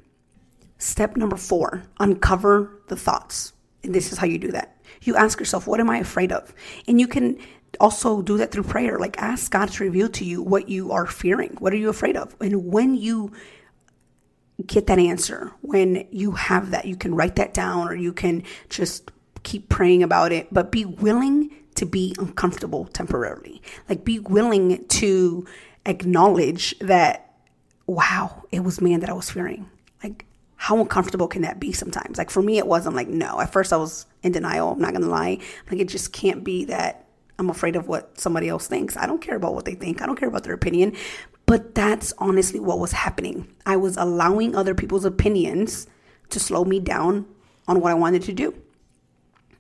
Step 0.77 1.15
number 1.15 1.37
four 1.37 1.83
uncover 1.99 2.81
the 2.87 2.95
thoughts. 2.95 3.53
And 3.83 3.93
this 3.93 4.11
is 4.11 4.17
how 4.17 4.27
you 4.27 4.37
do 4.37 4.51
that. 4.51 4.77
You 5.03 5.15
ask 5.15 5.39
yourself, 5.39 5.67
what 5.67 5.79
am 5.79 5.89
I 5.89 5.99
afraid 5.99 6.31
of? 6.31 6.53
And 6.87 6.99
you 6.99 7.07
can 7.07 7.37
also 7.79 8.21
do 8.21 8.37
that 8.37 8.51
through 8.51 8.63
prayer. 8.63 8.97
Like 8.99 9.21
ask 9.21 9.51
God 9.51 9.69
to 9.69 9.83
reveal 9.83 10.09
to 10.09 10.25
you 10.25 10.41
what 10.41 10.69
you 10.69 10.91
are 10.91 11.05
fearing. 11.05 11.55
What 11.59 11.73
are 11.73 11.77
you 11.77 11.89
afraid 11.89 12.17
of? 12.17 12.35
And 12.41 12.71
when 12.71 12.95
you 12.95 13.31
get 14.65 14.87
that 14.87 14.99
answer, 14.99 15.51
when 15.61 16.07
you 16.11 16.31
have 16.31 16.71
that, 16.71 16.85
you 16.85 16.95
can 16.95 17.13
write 17.15 17.35
that 17.35 17.53
down 17.53 17.87
or 17.87 17.95
you 17.95 18.13
can 18.13 18.43
just 18.69 19.11
keep 19.43 19.69
praying 19.69 20.01
about 20.01 20.31
it, 20.31 20.47
but 20.51 20.71
be 20.71 20.85
willing 20.85 21.51
to 21.75 21.85
be 21.85 22.15
uncomfortable 22.17 22.85
temporarily. 22.85 23.61
Like 23.89 24.03
be 24.03 24.19
willing 24.19 24.85
to 24.87 25.45
acknowledge 25.85 26.77
that, 26.79 27.33
wow, 27.85 28.43
it 28.51 28.61
was 28.61 28.81
man 28.81 29.01
that 29.01 29.09
I 29.09 29.13
was 29.13 29.29
fearing. 29.29 29.69
How 30.55 30.79
uncomfortable 30.79 31.27
can 31.27 31.41
that 31.41 31.59
be 31.59 31.71
sometimes? 31.73 32.17
Like 32.17 32.29
for 32.29 32.41
me, 32.41 32.57
it 32.57 32.67
was. 32.67 32.85
I'm 32.85 32.95
like, 32.95 33.07
no. 33.07 33.39
At 33.39 33.51
first, 33.51 33.73
I 33.73 33.77
was 33.77 34.05
in 34.23 34.31
denial. 34.31 34.71
I'm 34.71 34.79
not 34.79 34.93
gonna 34.93 35.07
lie. 35.07 35.39
Like 35.69 35.79
it 35.79 35.89
just 35.89 36.13
can't 36.13 36.43
be 36.43 36.65
that 36.65 37.05
I'm 37.37 37.49
afraid 37.49 37.75
of 37.75 37.87
what 37.87 38.19
somebody 38.19 38.47
else 38.47 38.67
thinks. 38.67 38.95
I 38.95 39.05
don't 39.05 39.21
care 39.21 39.35
about 39.35 39.53
what 39.53 39.65
they 39.65 39.75
think. 39.75 40.01
I 40.01 40.05
don't 40.05 40.17
care 40.17 40.29
about 40.29 40.43
their 40.43 40.53
opinion. 40.53 40.95
But 41.45 41.75
that's 41.75 42.13
honestly 42.17 42.59
what 42.59 42.79
was 42.79 42.93
happening. 42.93 43.47
I 43.65 43.75
was 43.75 43.97
allowing 43.97 44.55
other 44.55 44.73
people's 44.73 45.05
opinions 45.05 45.87
to 46.29 46.39
slow 46.39 46.65
me 46.65 46.79
down 46.79 47.25
on 47.67 47.81
what 47.81 47.91
I 47.91 47.95
wanted 47.95 48.23
to 48.23 48.33
do. 48.33 48.53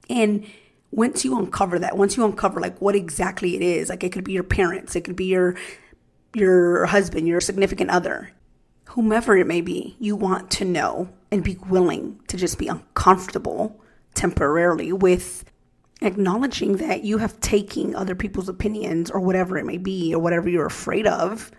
And 0.09 0.45
once 0.91 1.25
you 1.25 1.37
uncover 1.37 1.79
that, 1.79 1.97
once 1.97 2.15
you 2.15 2.25
uncover 2.25 2.59
like 2.59 2.79
what 2.79 2.95
exactly 2.95 3.55
it 3.55 3.61
is, 3.61 3.89
like 3.89 4.03
it 4.03 4.11
could 4.11 4.23
be 4.23 4.31
your 4.31 4.43
parents, 4.43 4.95
it 4.95 5.01
could 5.01 5.15
be 5.15 5.25
your 5.25 5.55
your 6.33 6.85
husband, 6.85 7.27
your 7.27 7.39
significant 7.39 7.89
other, 7.89 8.31
whomever 8.89 9.35
it 9.37 9.47
may 9.47 9.61
be, 9.61 9.95
you 9.99 10.15
want 10.15 10.51
to 10.51 10.65
know 10.65 11.09
and 11.31 11.43
be 11.43 11.57
willing 11.67 12.19
to 12.27 12.37
just 12.37 12.57
be 12.57 12.67
uncomfortable 12.67 13.81
temporarily 14.13 14.93
with 14.93 15.43
acknowledging 16.01 16.77
that 16.77 17.03
you 17.03 17.17
have 17.17 17.39
taken 17.39 17.95
other 17.95 18.15
people's 18.15 18.49
opinions 18.49 19.09
or 19.09 19.19
whatever 19.19 19.57
it 19.57 19.65
may 19.65 19.77
be 19.77 20.13
or 20.13 20.19
whatever 20.19 20.49
you're 20.49 20.65
afraid 20.65 21.07
of 21.07 21.51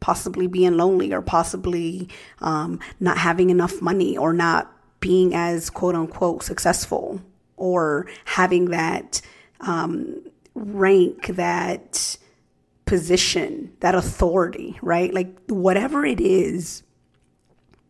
possibly 0.00 0.46
being 0.46 0.76
lonely 0.76 1.12
or 1.12 1.20
possibly 1.20 2.08
um, 2.40 2.80
not 2.98 3.18
having 3.18 3.50
enough 3.50 3.82
money 3.82 4.16
or 4.16 4.32
not 4.32 4.72
being 5.00 5.34
as 5.34 5.70
quote 5.70 5.94
unquote 5.94 6.42
successful 6.42 7.20
or 7.56 8.06
having 8.24 8.66
that 8.66 9.20
um, 9.60 10.22
rank, 10.54 11.26
that 11.28 12.16
position, 12.90 13.72
that 13.80 13.94
authority, 13.94 14.78
right? 14.82 15.14
Like 15.14 15.30
whatever 15.48 16.04
it 16.04 16.20
is 16.20 16.82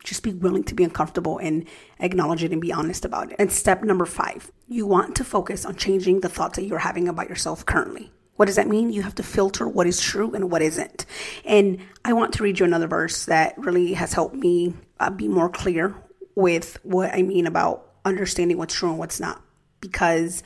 Just 0.03 0.23
be 0.23 0.33
willing 0.33 0.65
to 0.65 0.75
be 0.75 0.85
uncomfortable 0.85 1.39
and 1.39 1.67
acknowledge 1.99 2.43
it 2.43 2.53
and 2.53 2.61
be 2.61 2.73
honest 2.73 3.05
about 3.05 3.31
it. 3.31 3.37
And 3.39 3.53
step 3.53 3.83
number 3.83 4.07
five, 4.07 4.51
you 4.67 4.87
want 4.87 5.15
to 5.17 5.25
focus 5.25 5.67
on 5.67 5.77
changing 5.77 6.21
the 6.21 6.29
thoughts 6.29 6.57
that 6.57 6.65
you're 6.65 6.79
having 6.79 7.07
about 7.07 7.29
yourself 7.29 7.67
currently. 7.67 8.11
What 8.37 8.47
does 8.47 8.57
that 8.57 8.69
mean? 8.69 8.91
You 8.91 9.03
have 9.03 9.15
to 9.17 9.23
filter 9.23 9.69
what 9.69 9.87
is 9.87 10.01
true 10.01 10.35
and 10.35 10.51
what 10.51 10.63
isn't. 10.63 11.05
And 11.45 11.81
I 12.03 12.15
want 12.15 12.33
to 12.35 12.43
read 12.43 12.59
you 12.59 12.65
another 12.65 12.87
verse 12.89 13.27
that 13.27 13.59
really 13.59 13.93
has 13.93 14.15
helped 14.15 14.35
me 14.35 14.73
uh, 14.99 15.11
be 15.11 15.29
more 15.29 15.51
clear 15.51 15.95
with 16.35 16.79
what 16.83 17.15
I 17.15 17.21
mean 17.21 17.47
about 17.47 17.93
understanding 18.07 18.57
what's 18.57 18.75
true 18.75 18.89
and 18.89 18.99
what's 18.99 19.21
not. 19.21 19.43
Because 19.83 20.43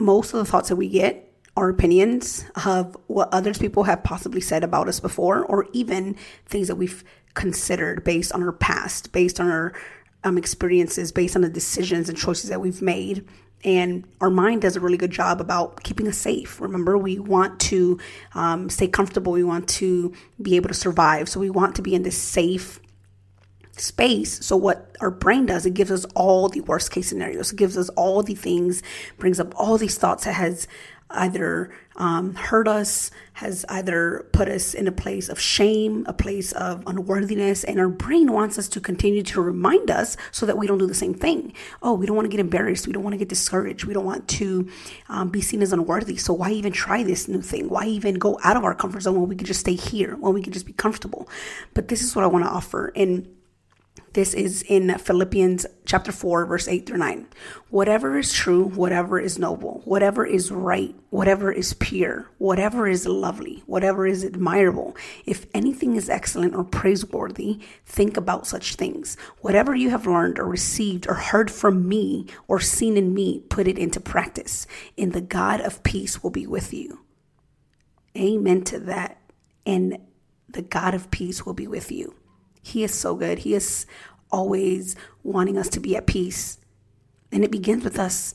most 0.00 0.34
of 0.34 0.38
the 0.38 0.44
thoughts 0.44 0.70
that 0.70 0.76
we 0.76 0.88
get 0.88 1.31
our 1.56 1.68
opinions 1.68 2.44
of 2.64 2.96
what 3.08 3.28
others 3.32 3.58
people 3.58 3.84
have 3.84 4.02
possibly 4.02 4.40
said 4.40 4.64
about 4.64 4.88
us 4.88 5.00
before, 5.00 5.44
or 5.44 5.66
even 5.72 6.16
things 6.46 6.68
that 6.68 6.76
we've 6.76 7.04
considered 7.34 8.04
based 8.04 8.32
on 8.32 8.42
our 8.42 8.52
past, 8.52 9.12
based 9.12 9.40
on 9.40 9.50
our 9.50 9.72
um, 10.24 10.38
experiences, 10.38 11.12
based 11.12 11.36
on 11.36 11.42
the 11.42 11.48
decisions 11.48 12.08
and 12.08 12.16
choices 12.16 12.48
that 12.50 12.60
we've 12.60 12.82
made. 12.82 13.26
And 13.64 14.04
our 14.20 14.30
mind 14.30 14.62
does 14.62 14.76
a 14.76 14.80
really 14.80 14.96
good 14.96 15.10
job 15.10 15.40
about 15.40 15.82
keeping 15.84 16.08
us 16.08 16.18
safe. 16.18 16.60
Remember, 16.60 16.98
we 16.98 17.18
want 17.18 17.60
to 17.60 17.98
um, 18.34 18.68
stay 18.68 18.88
comfortable. 18.88 19.32
We 19.32 19.44
want 19.44 19.68
to 19.70 20.12
be 20.40 20.56
able 20.56 20.68
to 20.68 20.74
survive. 20.74 21.28
So 21.28 21.38
we 21.38 21.50
want 21.50 21.76
to 21.76 21.82
be 21.82 21.94
in 21.94 22.02
this 22.02 22.18
safe 22.18 22.80
space. 23.76 24.44
So 24.44 24.56
what 24.56 24.96
our 25.00 25.10
brain 25.10 25.46
does, 25.46 25.64
it 25.64 25.74
gives 25.74 25.90
us 25.90 26.04
all 26.16 26.48
the 26.48 26.60
worst 26.62 26.90
case 26.90 27.08
scenarios. 27.08 27.52
It 27.52 27.56
gives 27.56 27.78
us 27.78 27.88
all 27.90 28.22
the 28.22 28.34
things, 28.34 28.82
brings 29.18 29.38
up 29.38 29.52
all 29.56 29.78
these 29.78 29.96
thoughts 29.96 30.24
that 30.24 30.34
has 30.34 30.66
either 31.14 31.70
um, 31.96 32.34
hurt 32.34 32.68
us, 32.68 33.10
has 33.34 33.64
either 33.68 34.28
put 34.32 34.48
us 34.48 34.74
in 34.74 34.88
a 34.88 34.92
place 34.92 35.28
of 35.28 35.38
shame, 35.38 36.04
a 36.06 36.12
place 36.12 36.52
of 36.52 36.82
unworthiness, 36.86 37.64
and 37.64 37.78
our 37.78 37.88
brain 37.88 38.32
wants 38.32 38.58
us 38.58 38.68
to 38.68 38.80
continue 38.80 39.22
to 39.22 39.40
remind 39.40 39.90
us 39.90 40.16
so 40.30 40.46
that 40.46 40.56
we 40.56 40.66
don't 40.66 40.78
do 40.78 40.86
the 40.86 40.94
same 40.94 41.14
thing. 41.14 41.52
Oh, 41.82 41.94
we 41.94 42.06
don't 42.06 42.16
want 42.16 42.26
to 42.26 42.30
get 42.30 42.40
embarrassed. 42.40 42.86
We 42.86 42.92
don't 42.92 43.02
want 43.02 43.14
to 43.14 43.18
get 43.18 43.28
discouraged. 43.28 43.84
We 43.84 43.94
don't 43.94 44.04
want 44.04 44.28
to 44.28 44.68
um, 45.08 45.28
be 45.30 45.40
seen 45.40 45.62
as 45.62 45.72
unworthy. 45.72 46.16
So 46.16 46.32
why 46.32 46.50
even 46.50 46.72
try 46.72 47.02
this 47.02 47.28
new 47.28 47.42
thing? 47.42 47.68
Why 47.68 47.86
even 47.86 48.14
go 48.14 48.38
out 48.44 48.56
of 48.56 48.64
our 48.64 48.74
comfort 48.74 49.00
zone 49.02 49.20
when 49.20 49.28
we 49.28 49.36
could 49.36 49.46
just 49.46 49.60
stay 49.60 49.74
here, 49.74 50.16
when 50.16 50.34
we 50.34 50.42
could 50.42 50.52
just 50.52 50.66
be 50.66 50.72
comfortable? 50.72 51.28
But 51.74 51.88
this 51.88 52.02
is 52.02 52.16
what 52.16 52.24
I 52.24 52.28
want 52.28 52.44
to 52.44 52.50
offer. 52.50 52.92
And 52.96 53.28
this 54.14 54.34
is 54.34 54.62
in 54.62 54.98
Philippians 54.98 55.64
chapter 55.86 56.12
4, 56.12 56.44
verse 56.44 56.68
8 56.68 56.84
through 56.84 56.98
9. 56.98 57.26
Whatever 57.70 58.18
is 58.18 58.32
true, 58.32 58.64
whatever 58.64 59.18
is 59.18 59.38
noble, 59.38 59.80
whatever 59.86 60.26
is 60.26 60.50
right, 60.50 60.94
whatever 61.08 61.50
is 61.50 61.72
pure, 61.74 62.30
whatever 62.36 62.86
is 62.86 63.06
lovely, 63.06 63.62
whatever 63.64 64.06
is 64.06 64.22
admirable, 64.22 64.94
if 65.24 65.46
anything 65.54 65.96
is 65.96 66.10
excellent 66.10 66.54
or 66.54 66.62
praiseworthy, 66.62 67.60
think 67.86 68.18
about 68.18 68.46
such 68.46 68.74
things. 68.74 69.16
Whatever 69.40 69.74
you 69.74 69.88
have 69.88 70.06
learned 70.06 70.38
or 70.38 70.46
received 70.46 71.08
or 71.08 71.14
heard 71.14 71.50
from 71.50 71.88
me 71.88 72.26
or 72.48 72.60
seen 72.60 72.98
in 72.98 73.14
me, 73.14 73.40
put 73.48 73.66
it 73.66 73.78
into 73.78 73.98
practice. 73.98 74.66
And 74.98 75.14
the 75.14 75.22
God 75.22 75.62
of 75.62 75.82
peace 75.82 76.22
will 76.22 76.30
be 76.30 76.46
with 76.46 76.74
you. 76.74 77.00
Amen 78.14 78.62
to 78.64 78.78
that. 78.80 79.22
And 79.64 79.98
the 80.50 80.62
God 80.62 80.92
of 80.92 81.10
peace 81.10 81.46
will 81.46 81.54
be 81.54 81.66
with 81.66 81.90
you. 81.90 82.14
He 82.62 82.84
is 82.84 82.94
so 82.94 83.14
good. 83.14 83.40
He 83.40 83.54
is 83.54 83.86
always 84.30 84.96
wanting 85.22 85.58
us 85.58 85.68
to 85.70 85.80
be 85.80 85.96
at 85.96 86.06
peace. 86.06 86.58
And 87.30 87.44
it 87.44 87.50
begins 87.50 87.84
with 87.84 87.98
us 87.98 88.34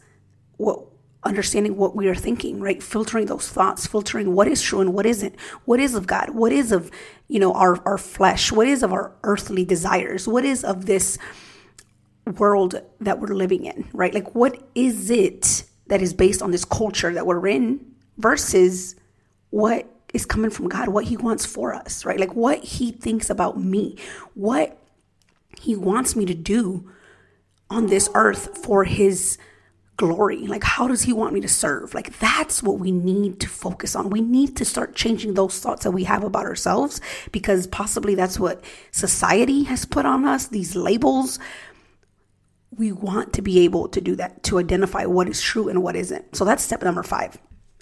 what 0.57 0.85
understanding 1.23 1.75
what 1.75 1.95
we 1.95 2.07
are 2.07 2.15
thinking, 2.15 2.59
right? 2.59 2.81
Filtering 2.81 3.25
those 3.25 3.49
thoughts, 3.49 3.85
filtering 3.85 4.33
what 4.33 4.47
is 4.47 4.61
true 4.61 4.79
and 4.79 4.93
what 4.93 5.05
isn't. 5.05 5.39
What 5.65 5.79
is 5.79 5.93
of 5.93 6.07
God? 6.07 6.29
What 6.31 6.51
is 6.51 6.71
of, 6.71 6.89
you 7.27 7.39
know, 7.39 7.53
our, 7.53 7.81
our 7.85 7.97
flesh? 7.97 8.51
What 8.51 8.67
is 8.67 8.83
of 8.83 8.93
our 8.93 9.13
earthly 9.23 9.65
desires? 9.65 10.27
What 10.27 10.45
is 10.45 10.63
of 10.63 10.85
this 10.85 11.17
world 12.37 12.81
that 12.99 13.19
we're 13.19 13.35
living 13.35 13.65
in, 13.65 13.87
right? 13.93 14.13
Like 14.13 14.35
what 14.35 14.61
is 14.75 15.09
it 15.09 15.63
that 15.87 16.01
is 16.01 16.13
based 16.13 16.41
on 16.41 16.51
this 16.51 16.65
culture 16.65 17.13
that 17.13 17.25
we're 17.25 17.47
in 17.47 17.85
versus 18.17 18.95
what 19.49 19.89
is 20.17 20.25
coming 20.25 20.51
from 20.51 20.67
God, 20.67 20.89
what 20.89 21.05
He 21.05 21.15
wants 21.15 21.45
for 21.45 21.73
us, 21.73 22.03
right? 22.03 22.19
Like 22.19 22.35
what 22.35 22.61
He 22.63 22.91
thinks 22.91 23.29
about 23.29 23.57
me, 23.57 23.97
what 24.33 24.77
He 25.61 25.75
wants 25.75 26.15
me 26.15 26.25
to 26.25 26.33
do 26.33 26.91
on 27.69 27.87
this 27.87 28.09
earth 28.13 28.57
for 28.57 28.83
His 28.83 29.37
glory. 29.95 30.45
Like, 30.47 30.63
how 30.63 30.87
does 30.87 31.03
He 31.03 31.13
want 31.13 31.33
me 31.33 31.41
to 31.41 31.47
serve? 31.47 31.93
Like, 31.93 32.17
that's 32.19 32.61
what 32.61 32.79
we 32.79 32.91
need 32.91 33.39
to 33.39 33.49
focus 33.49 33.95
on. 33.95 34.09
We 34.09 34.21
need 34.21 34.55
to 34.57 34.65
start 34.65 34.95
changing 34.95 35.33
those 35.33 35.59
thoughts 35.59 35.83
that 35.83 35.91
we 35.91 36.03
have 36.05 36.23
about 36.23 36.45
ourselves 36.45 37.01
because 37.31 37.67
possibly 37.67 38.15
that's 38.15 38.39
what 38.39 38.63
society 38.91 39.63
has 39.63 39.85
put 39.85 40.05
on 40.05 40.25
us, 40.25 40.47
these 40.47 40.75
labels. 40.75 41.39
We 42.77 42.91
want 42.91 43.33
to 43.33 43.41
be 43.41 43.59
able 43.61 43.87
to 43.89 44.01
do 44.01 44.15
that, 44.17 44.43
to 44.43 44.59
identify 44.59 45.05
what 45.05 45.27
is 45.27 45.41
true 45.41 45.67
and 45.67 45.81
what 45.81 45.95
isn't. 45.95 46.35
So 46.35 46.45
that's 46.45 46.63
step 46.63 46.83
number 46.83 47.03
five. 47.03 47.37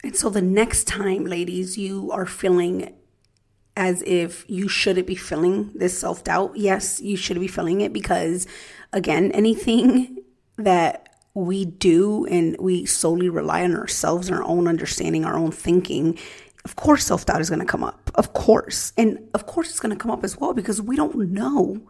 And 0.05 0.15
so 0.15 0.29
the 0.29 0.39
next 0.39 0.85
time, 0.85 1.25
ladies, 1.25 1.79
you 1.79 2.11
are 2.11 2.27
feeling 2.27 2.93
as 3.75 4.03
if 4.03 4.45
you 4.47 4.67
shouldn't 4.67 5.07
be 5.07 5.15
feeling 5.15 5.71
this 5.73 5.99
self 5.99 6.23
doubt, 6.23 6.55
yes, 6.55 7.01
you 7.01 7.17
should 7.17 7.39
be 7.39 7.47
feeling 7.47 7.81
it 7.81 7.91
because, 7.91 8.45
again, 8.93 9.31
anything 9.31 10.19
that 10.57 11.09
we 11.33 11.65
do 11.65 12.23
and 12.27 12.55
we 12.59 12.85
solely 12.85 13.29
rely 13.29 13.63
on 13.63 13.75
ourselves 13.75 14.29
and 14.29 14.37
our 14.37 14.43
own 14.43 14.67
understanding, 14.67 15.25
our 15.25 15.35
own 15.35 15.51
thinking, 15.51 16.19
of 16.65 16.75
course, 16.75 17.03
self 17.03 17.25
doubt 17.25 17.41
is 17.41 17.49
going 17.49 17.59
to 17.59 17.65
come 17.65 17.83
up. 17.83 18.11
Of 18.13 18.33
course. 18.33 18.93
And 18.95 19.27
of 19.33 19.47
course, 19.47 19.71
it's 19.71 19.79
going 19.79 19.97
to 19.97 20.01
come 20.01 20.11
up 20.11 20.23
as 20.23 20.37
well 20.37 20.53
because 20.53 20.83
we 20.83 20.95
don't 20.95 21.31
know 21.31 21.81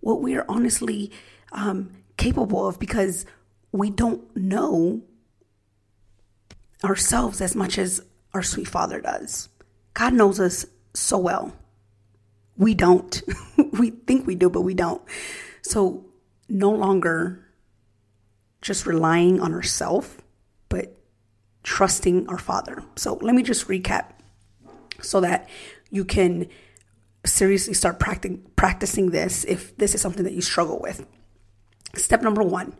what 0.00 0.20
we 0.20 0.34
are 0.34 0.44
honestly 0.48 1.12
um, 1.52 1.92
capable 2.16 2.66
of 2.66 2.80
because 2.80 3.24
we 3.70 3.88
don't 3.88 4.36
know 4.36 5.04
ourselves 6.84 7.40
as 7.40 7.54
much 7.54 7.78
as 7.78 8.02
our 8.34 8.42
sweet 8.42 8.68
Father 8.68 9.00
does. 9.00 9.48
God 9.94 10.14
knows 10.14 10.40
us 10.40 10.66
so 10.94 11.18
well. 11.18 11.54
We 12.56 12.74
don't. 12.74 13.22
we 13.72 13.90
think 13.90 14.26
we 14.26 14.34
do, 14.34 14.50
but 14.50 14.62
we 14.62 14.74
don't. 14.74 15.02
So, 15.62 16.06
no 16.48 16.70
longer 16.70 17.46
just 18.60 18.86
relying 18.86 19.40
on 19.40 19.54
ourselves, 19.54 20.10
but 20.68 20.96
trusting 21.62 22.28
our 22.28 22.38
Father. 22.38 22.82
So, 22.96 23.14
let 23.14 23.34
me 23.34 23.42
just 23.42 23.68
recap 23.68 24.12
so 25.00 25.20
that 25.20 25.48
you 25.90 26.04
can 26.04 26.48
seriously 27.24 27.74
start 27.74 28.00
practic- 28.00 28.56
practicing 28.56 29.10
this 29.10 29.44
if 29.44 29.76
this 29.76 29.94
is 29.94 30.00
something 30.00 30.24
that 30.24 30.32
you 30.32 30.42
struggle 30.42 30.80
with. 30.80 31.06
Step 31.94 32.22
number 32.22 32.42
one 32.42 32.74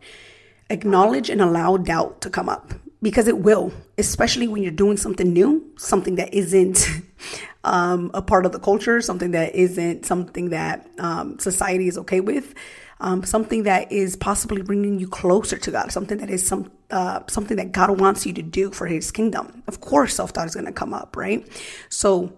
acknowledge 0.69 1.29
and 1.29 1.41
allow 1.41 1.77
doubt 1.77 2.21
to 2.21 2.29
come 2.29 2.49
up 2.49 2.73
because 3.03 3.27
it 3.27 3.37
will, 3.37 3.73
especially 3.97 4.47
when 4.47 4.63
you're 4.63 4.71
doing 4.71 4.95
something 4.95 5.31
new, 5.31 5.71
something 5.77 6.15
that 6.15 6.33
isn't 6.33 6.87
um, 7.65 8.09
a 8.13 8.21
part 8.21 8.45
of 8.45 8.53
the 8.53 8.59
culture, 8.59 9.01
something 9.01 9.31
that 9.31 9.53
isn't 9.53 10.05
something 10.05 10.49
that 10.49 10.87
um, 10.99 11.37
society 11.37 11.89
is 11.89 11.97
okay 11.97 12.21
with, 12.21 12.55
um, 13.01 13.23
something 13.25 13.63
that 13.63 13.91
is 13.91 14.15
possibly 14.15 14.61
bringing 14.61 14.99
you 14.99 15.07
closer 15.07 15.57
to 15.57 15.69
God, 15.69 15.91
something 15.91 16.17
that 16.19 16.29
is 16.29 16.47
some 16.47 16.71
uh, 16.91 17.19
something 17.29 17.57
that 17.57 17.73
God 17.73 17.99
wants 17.99 18.25
you 18.25 18.31
to 18.33 18.41
do 18.41 18.71
for 18.71 18.87
His 18.87 19.11
kingdom. 19.11 19.63
Of 19.67 19.81
course, 19.81 20.15
self 20.15 20.31
doubt 20.31 20.47
is 20.47 20.55
going 20.55 20.67
to 20.67 20.71
come 20.71 20.93
up, 20.93 21.17
right? 21.17 21.45
So 21.89 22.33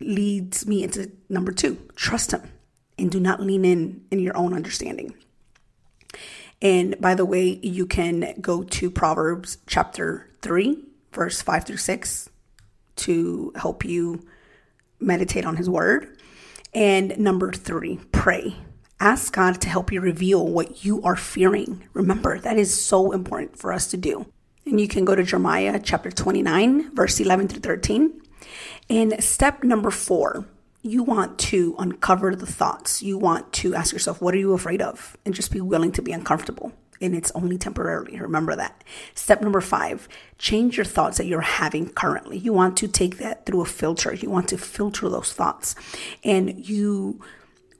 leads 0.00 0.66
me 0.66 0.82
into 0.82 1.12
number 1.28 1.52
two: 1.52 1.76
trust 1.96 2.32
Him 2.32 2.50
and 2.98 3.10
do 3.10 3.20
not 3.20 3.42
lean 3.42 3.66
in 3.66 4.06
in 4.10 4.20
your 4.20 4.36
own 4.38 4.54
understanding. 4.54 5.14
And 6.62 6.98
by 7.00 7.16
the 7.16 7.26
way, 7.26 7.58
you 7.62 7.86
can 7.86 8.34
go 8.40 8.62
to 8.62 8.90
Proverbs 8.90 9.58
chapter 9.66 10.30
3, 10.42 10.78
verse 11.12 11.42
5 11.42 11.64
through 11.64 11.76
6 11.76 12.30
to 12.96 13.52
help 13.56 13.84
you 13.84 14.24
meditate 15.00 15.44
on 15.44 15.56
his 15.56 15.68
word. 15.68 16.16
And 16.72 17.18
number 17.18 17.52
three, 17.52 17.98
pray. 18.12 18.56
Ask 19.00 19.34
God 19.34 19.60
to 19.60 19.68
help 19.68 19.90
you 19.90 20.00
reveal 20.00 20.46
what 20.46 20.84
you 20.84 21.02
are 21.02 21.16
fearing. 21.16 21.82
Remember, 21.92 22.38
that 22.38 22.56
is 22.56 22.80
so 22.80 23.10
important 23.10 23.58
for 23.58 23.72
us 23.72 23.88
to 23.88 23.96
do. 23.96 24.26
And 24.64 24.80
you 24.80 24.86
can 24.86 25.04
go 25.04 25.16
to 25.16 25.24
Jeremiah 25.24 25.80
chapter 25.82 26.12
29, 26.12 26.94
verse 26.94 27.18
11 27.18 27.48
through 27.48 27.60
13. 27.60 28.22
And 28.88 29.22
step 29.22 29.64
number 29.64 29.90
four, 29.90 30.46
you 30.82 31.04
want 31.04 31.38
to 31.38 31.76
uncover 31.78 32.34
the 32.34 32.46
thoughts. 32.46 33.02
You 33.02 33.16
want 33.16 33.52
to 33.54 33.74
ask 33.74 33.92
yourself, 33.92 34.20
what 34.20 34.34
are 34.34 34.38
you 34.38 34.52
afraid 34.52 34.82
of? 34.82 35.16
And 35.24 35.34
just 35.34 35.52
be 35.52 35.60
willing 35.60 35.92
to 35.92 36.02
be 36.02 36.12
uncomfortable. 36.12 36.72
And 37.00 37.14
it's 37.14 37.32
only 37.32 37.58
temporarily. 37.58 38.18
Remember 38.18 38.54
that. 38.56 38.84
Step 39.14 39.42
number 39.42 39.60
five, 39.60 40.08
change 40.38 40.76
your 40.76 40.84
thoughts 40.84 41.18
that 41.18 41.26
you're 41.26 41.40
having 41.40 41.88
currently. 41.88 42.38
You 42.38 42.52
want 42.52 42.76
to 42.78 42.88
take 42.88 43.18
that 43.18 43.46
through 43.46 43.62
a 43.62 43.66
filter. 43.66 44.12
You 44.12 44.30
want 44.30 44.48
to 44.48 44.58
filter 44.58 45.08
those 45.08 45.32
thoughts. 45.32 45.74
And 46.22 46.68
you 46.68 47.20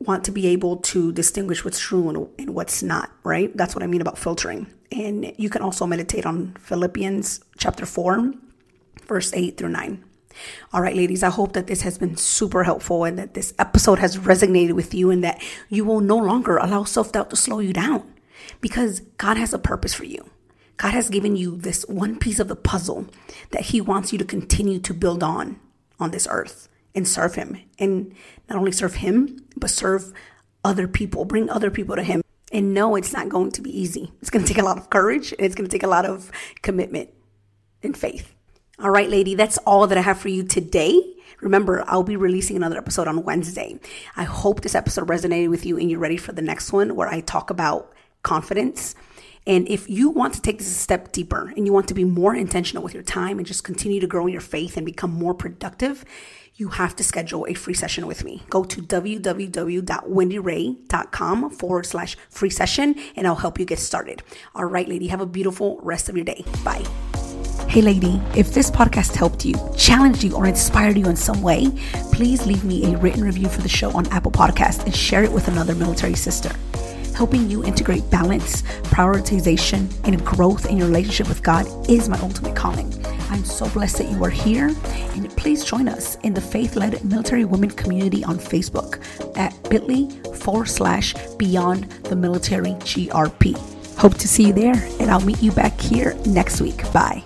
want 0.00 0.24
to 0.24 0.32
be 0.32 0.48
able 0.48 0.78
to 0.78 1.12
distinguish 1.12 1.64
what's 1.64 1.78
true 1.78 2.08
and, 2.08 2.28
and 2.38 2.54
what's 2.54 2.82
not, 2.82 3.10
right? 3.22 3.56
That's 3.56 3.74
what 3.74 3.84
I 3.84 3.86
mean 3.86 4.00
about 4.00 4.18
filtering. 4.18 4.72
And 4.90 5.32
you 5.36 5.48
can 5.48 5.62
also 5.62 5.86
meditate 5.86 6.26
on 6.26 6.54
Philippians 6.60 7.40
chapter 7.58 7.86
4, 7.86 8.32
verse 9.06 9.32
8 9.32 9.56
through 9.56 9.70
9. 9.70 10.04
All 10.72 10.80
right, 10.80 10.96
ladies, 10.96 11.22
I 11.22 11.30
hope 11.30 11.52
that 11.52 11.66
this 11.66 11.82
has 11.82 11.98
been 11.98 12.16
super 12.16 12.64
helpful 12.64 13.04
and 13.04 13.18
that 13.18 13.34
this 13.34 13.54
episode 13.58 13.98
has 13.98 14.18
resonated 14.18 14.72
with 14.72 14.94
you 14.94 15.10
and 15.10 15.22
that 15.24 15.42
you 15.68 15.84
will 15.84 16.00
no 16.00 16.16
longer 16.16 16.56
allow 16.56 16.84
self 16.84 17.12
doubt 17.12 17.30
to 17.30 17.36
slow 17.36 17.58
you 17.58 17.72
down 17.72 18.12
because 18.60 19.00
God 19.18 19.36
has 19.36 19.52
a 19.52 19.58
purpose 19.58 19.94
for 19.94 20.04
you. 20.04 20.30
God 20.76 20.94
has 20.94 21.10
given 21.10 21.36
you 21.36 21.56
this 21.56 21.86
one 21.86 22.18
piece 22.18 22.40
of 22.40 22.48
the 22.48 22.56
puzzle 22.56 23.06
that 23.50 23.66
He 23.66 23.80
wants 23.80 24.12
you 24.12 24.18
to 24.18 24.24
continue 24.24 24.80
to 24.80 24.94
build 24.94 25.22
on 25.22 25.60
on 26.00 26.10
this 26.10 26.26
earth 26.30 26.68
and 26.94 27.06
serve 27.06 27.34
Him. 27.34 27.60
And 27.78 28.14
not 28.48 28.58
only 28.58 28.72
serve 28.72 28.96
Him, 28.96 29.44
but 29.56 29.70
serve 29.70 30.12
other 30.64 30.88
people, 30.88 31.24
bring 31.24 31.50
other 31.50 31.70
people 31.70 31.96
to 31.96 32.02
Him. 32.02 32.22
And 32.52 32.74
no, 32.74 32.96
it's 32.96 33.12
not 33.12 33.28
going 33.28 33.50
to 33.52 33.62
be 33.62 33.78
easy. 33.78 34.12
It's 34.20 34.30
going 34.30 34.44
to 34.44 34.52
take 34.52 34.62
a 34.62 34.64
lot 34.64 34.76
of 34.76 34.90
courage 34.90 35.32
and 35.32 35.40
it's 35.40 35.54
going 35.54 35.68
to 35.68 35.72
take 35.72 35.82
a 35.82 35.88
lot 35.88 36.04
of 36.04 36.30
commitment 36.60 37.10
and 37.82 37.96
faith. 37.96 38.34
All 38.82 38.90
right, 38.90 39.08
lady, 39.08 39.34
that's 39.36 39.58
all 39.58 39.86
that 39.86 39.96
I 39.96 40.00
have 40.00 40.18
for 40.18 40.28
you 40.28 40.42
today. 40.42 41.00
Remember, 41.40 41.84
I'll 41.86 42.02
be 42.02 42.16
releasing 42.16 42.56
another 42.56 42.78
episode 42.78 43.06
on 43.06 43.22
Wednesday. 43.22 43.78
I 44.16 44.24
hope 44.24 44.62
this 44.62 44.74
episode 44.74 45.06
resonated 45.06 45.50
with 45.50 45.64
you 45.64 45.78
and 45.78 45.88
you're 45.88 46.00
ready 46.00 46.16
for 46.16 46.32
the 46.32 46.42
next 46.42 46.72
one 46.72 46.96
where 46.96 47.06
I 47.08 47.20
talk 47.20 47.50
about 47.50 47.92
confidence. 48.24 48.96
And 49.46 49.68
if 49.68 49.88
you 49.88 50.10
want 50.10 50.34
to 50.34 50.42
take 50.42 50.58
this 50.58 50.66
a 50.66 50.74
step 50.74 51.12
deeper 51.12 51.52
and 51.56 51.64
you 51.64 51.72
want 51.72 51.86
to 51.88 51.94
be 51.94 52.02
more 52.02 52.34
intentional 52.34 52.82
with 52.82 52.92
your 52.92 53.04
time 53.04 53.38
and 53.38 53.46
just 53.46 53.62
continue 53.62 54.00
to 54.00 54.08
grow 54.08 54.26
in 54.26 54.32
your 54.32 54.40
faith 54.40 54.76
and 54.76 54.84
become 54.84 55.12
more 55.12 55.34
productive, 55.34 56.04
you 56.56 56.70
have 56.70 56.96
to 56.96 57.04
schedule 57.04 57.46
a 57.48 57.54
free 57.54 57.74
session 57.74 58.08
with 58.08 58.24
me. 58.24 58.42
Go 58.50 58.64
to 58.64 58.82
www.wendyray.com 58.82 61.50
forward 61.50 61.86
slash 61.86 62.16
free 62.28 62.50
session 62.50 62.96
and 63.14 63.28
I'll 63.28 63.36
help 63.36 63.60
you 63.60 63.64
get 63.64 63.78
started. 63.78 64.24
All 64.56 64.64
right, 64.64 64.88
lady, 64.88 65.06
have 65.06 65.20
a 65.20 65.26
beautiful 65.26 65.78
rest 65.82 66.08
of 66.08 66.16
your 66.16 66.24
day. 66.24 66.44
Bye. 66.64 66.84
Hey, 67.72 67.80
lady, 67.80 68.20
if 68.36 68.52
this 68.52 68.70
podcast 68.70 69.16
helped 69.16 69.46
you, 69.46 69.54
challenged 69.78 70.22
you, 70.22 70.36
or 70.36 70.46
inspired 70.46 70.98
you 70.98 71.06
in 71.06 71.16
some 71.16 71.40
way, 71.40 71.70
please 72.12 72.44
leave 72.44 72.64
me 72.64 72.84
a 72.92 72.98
written 72.98 73.24
review 73.24 73.48
for 73.48 73.62
the 73.62 73.68
show 73.70 73.90
on 73.92 74.06
Apple 74.08 74.30
Podcast 74.30 74.84
and 74.84 74.94
share 74.94 75.24
it 75.24 75.32
with 75.32 75.48
another 75.48 75.74
military 75.74 76.14
sister. 76.14 76.52
Helping 77.16 77.48
you 77.48 77.64
integrate 77.64 78.10
balance, 78.10 78.60
prioritization, 78.92 79.90
and 80.06 80.22
growth 80.22 80.66
in 80.66 80.76
your 80.76 80.86
relationship 80.86 81.28
with 81.28 81.42
God 81.42 81.66
is 81.88 82.10
my 82.10 82.18
ultimate 82.18 82.54
calling. 82.54 82.92
I'm 83.30 83.42
so 83.42 83.66
blessed 83.70 83.96
that 83.96 84.10
you 84.10 84.22
are 84.22 84.28
here, 84.28 84.68
and 85.14 85.34
please 85.38 85.64
join 85.64 85.88
us 85.88 86.16
in 86.16 86.34
the 86.34 86.42
faith 86.42 86.76
led 86.76 87.02
military 87.02 87.46
women 87.46 87.70
community 87.70 88.22
on 88.22 88.36
Facebook 88.36 89.02
at 89.38 89.58
bit.ly 89.70 90.10
forward 90.34 90.68
slash 90.68 91.14
beyond 91.38 91.84
the 92.04 92.16
military 92.16 92.72
GRP. 92.84 93.56
Hope 93.96 94.18
to 94.18 94.28
see 94.28 94.48
you 94.48 94.52
there, 94.52 94.74
and 95.00 95.10
I'll 95.10 95.24
meet 95.24 95.42
you 95.42 95.52
back 95.52 95.80
here 95.80 96.14
next 96.26 96.60
week. 96.60 96.82
Bye. 96.92 97.24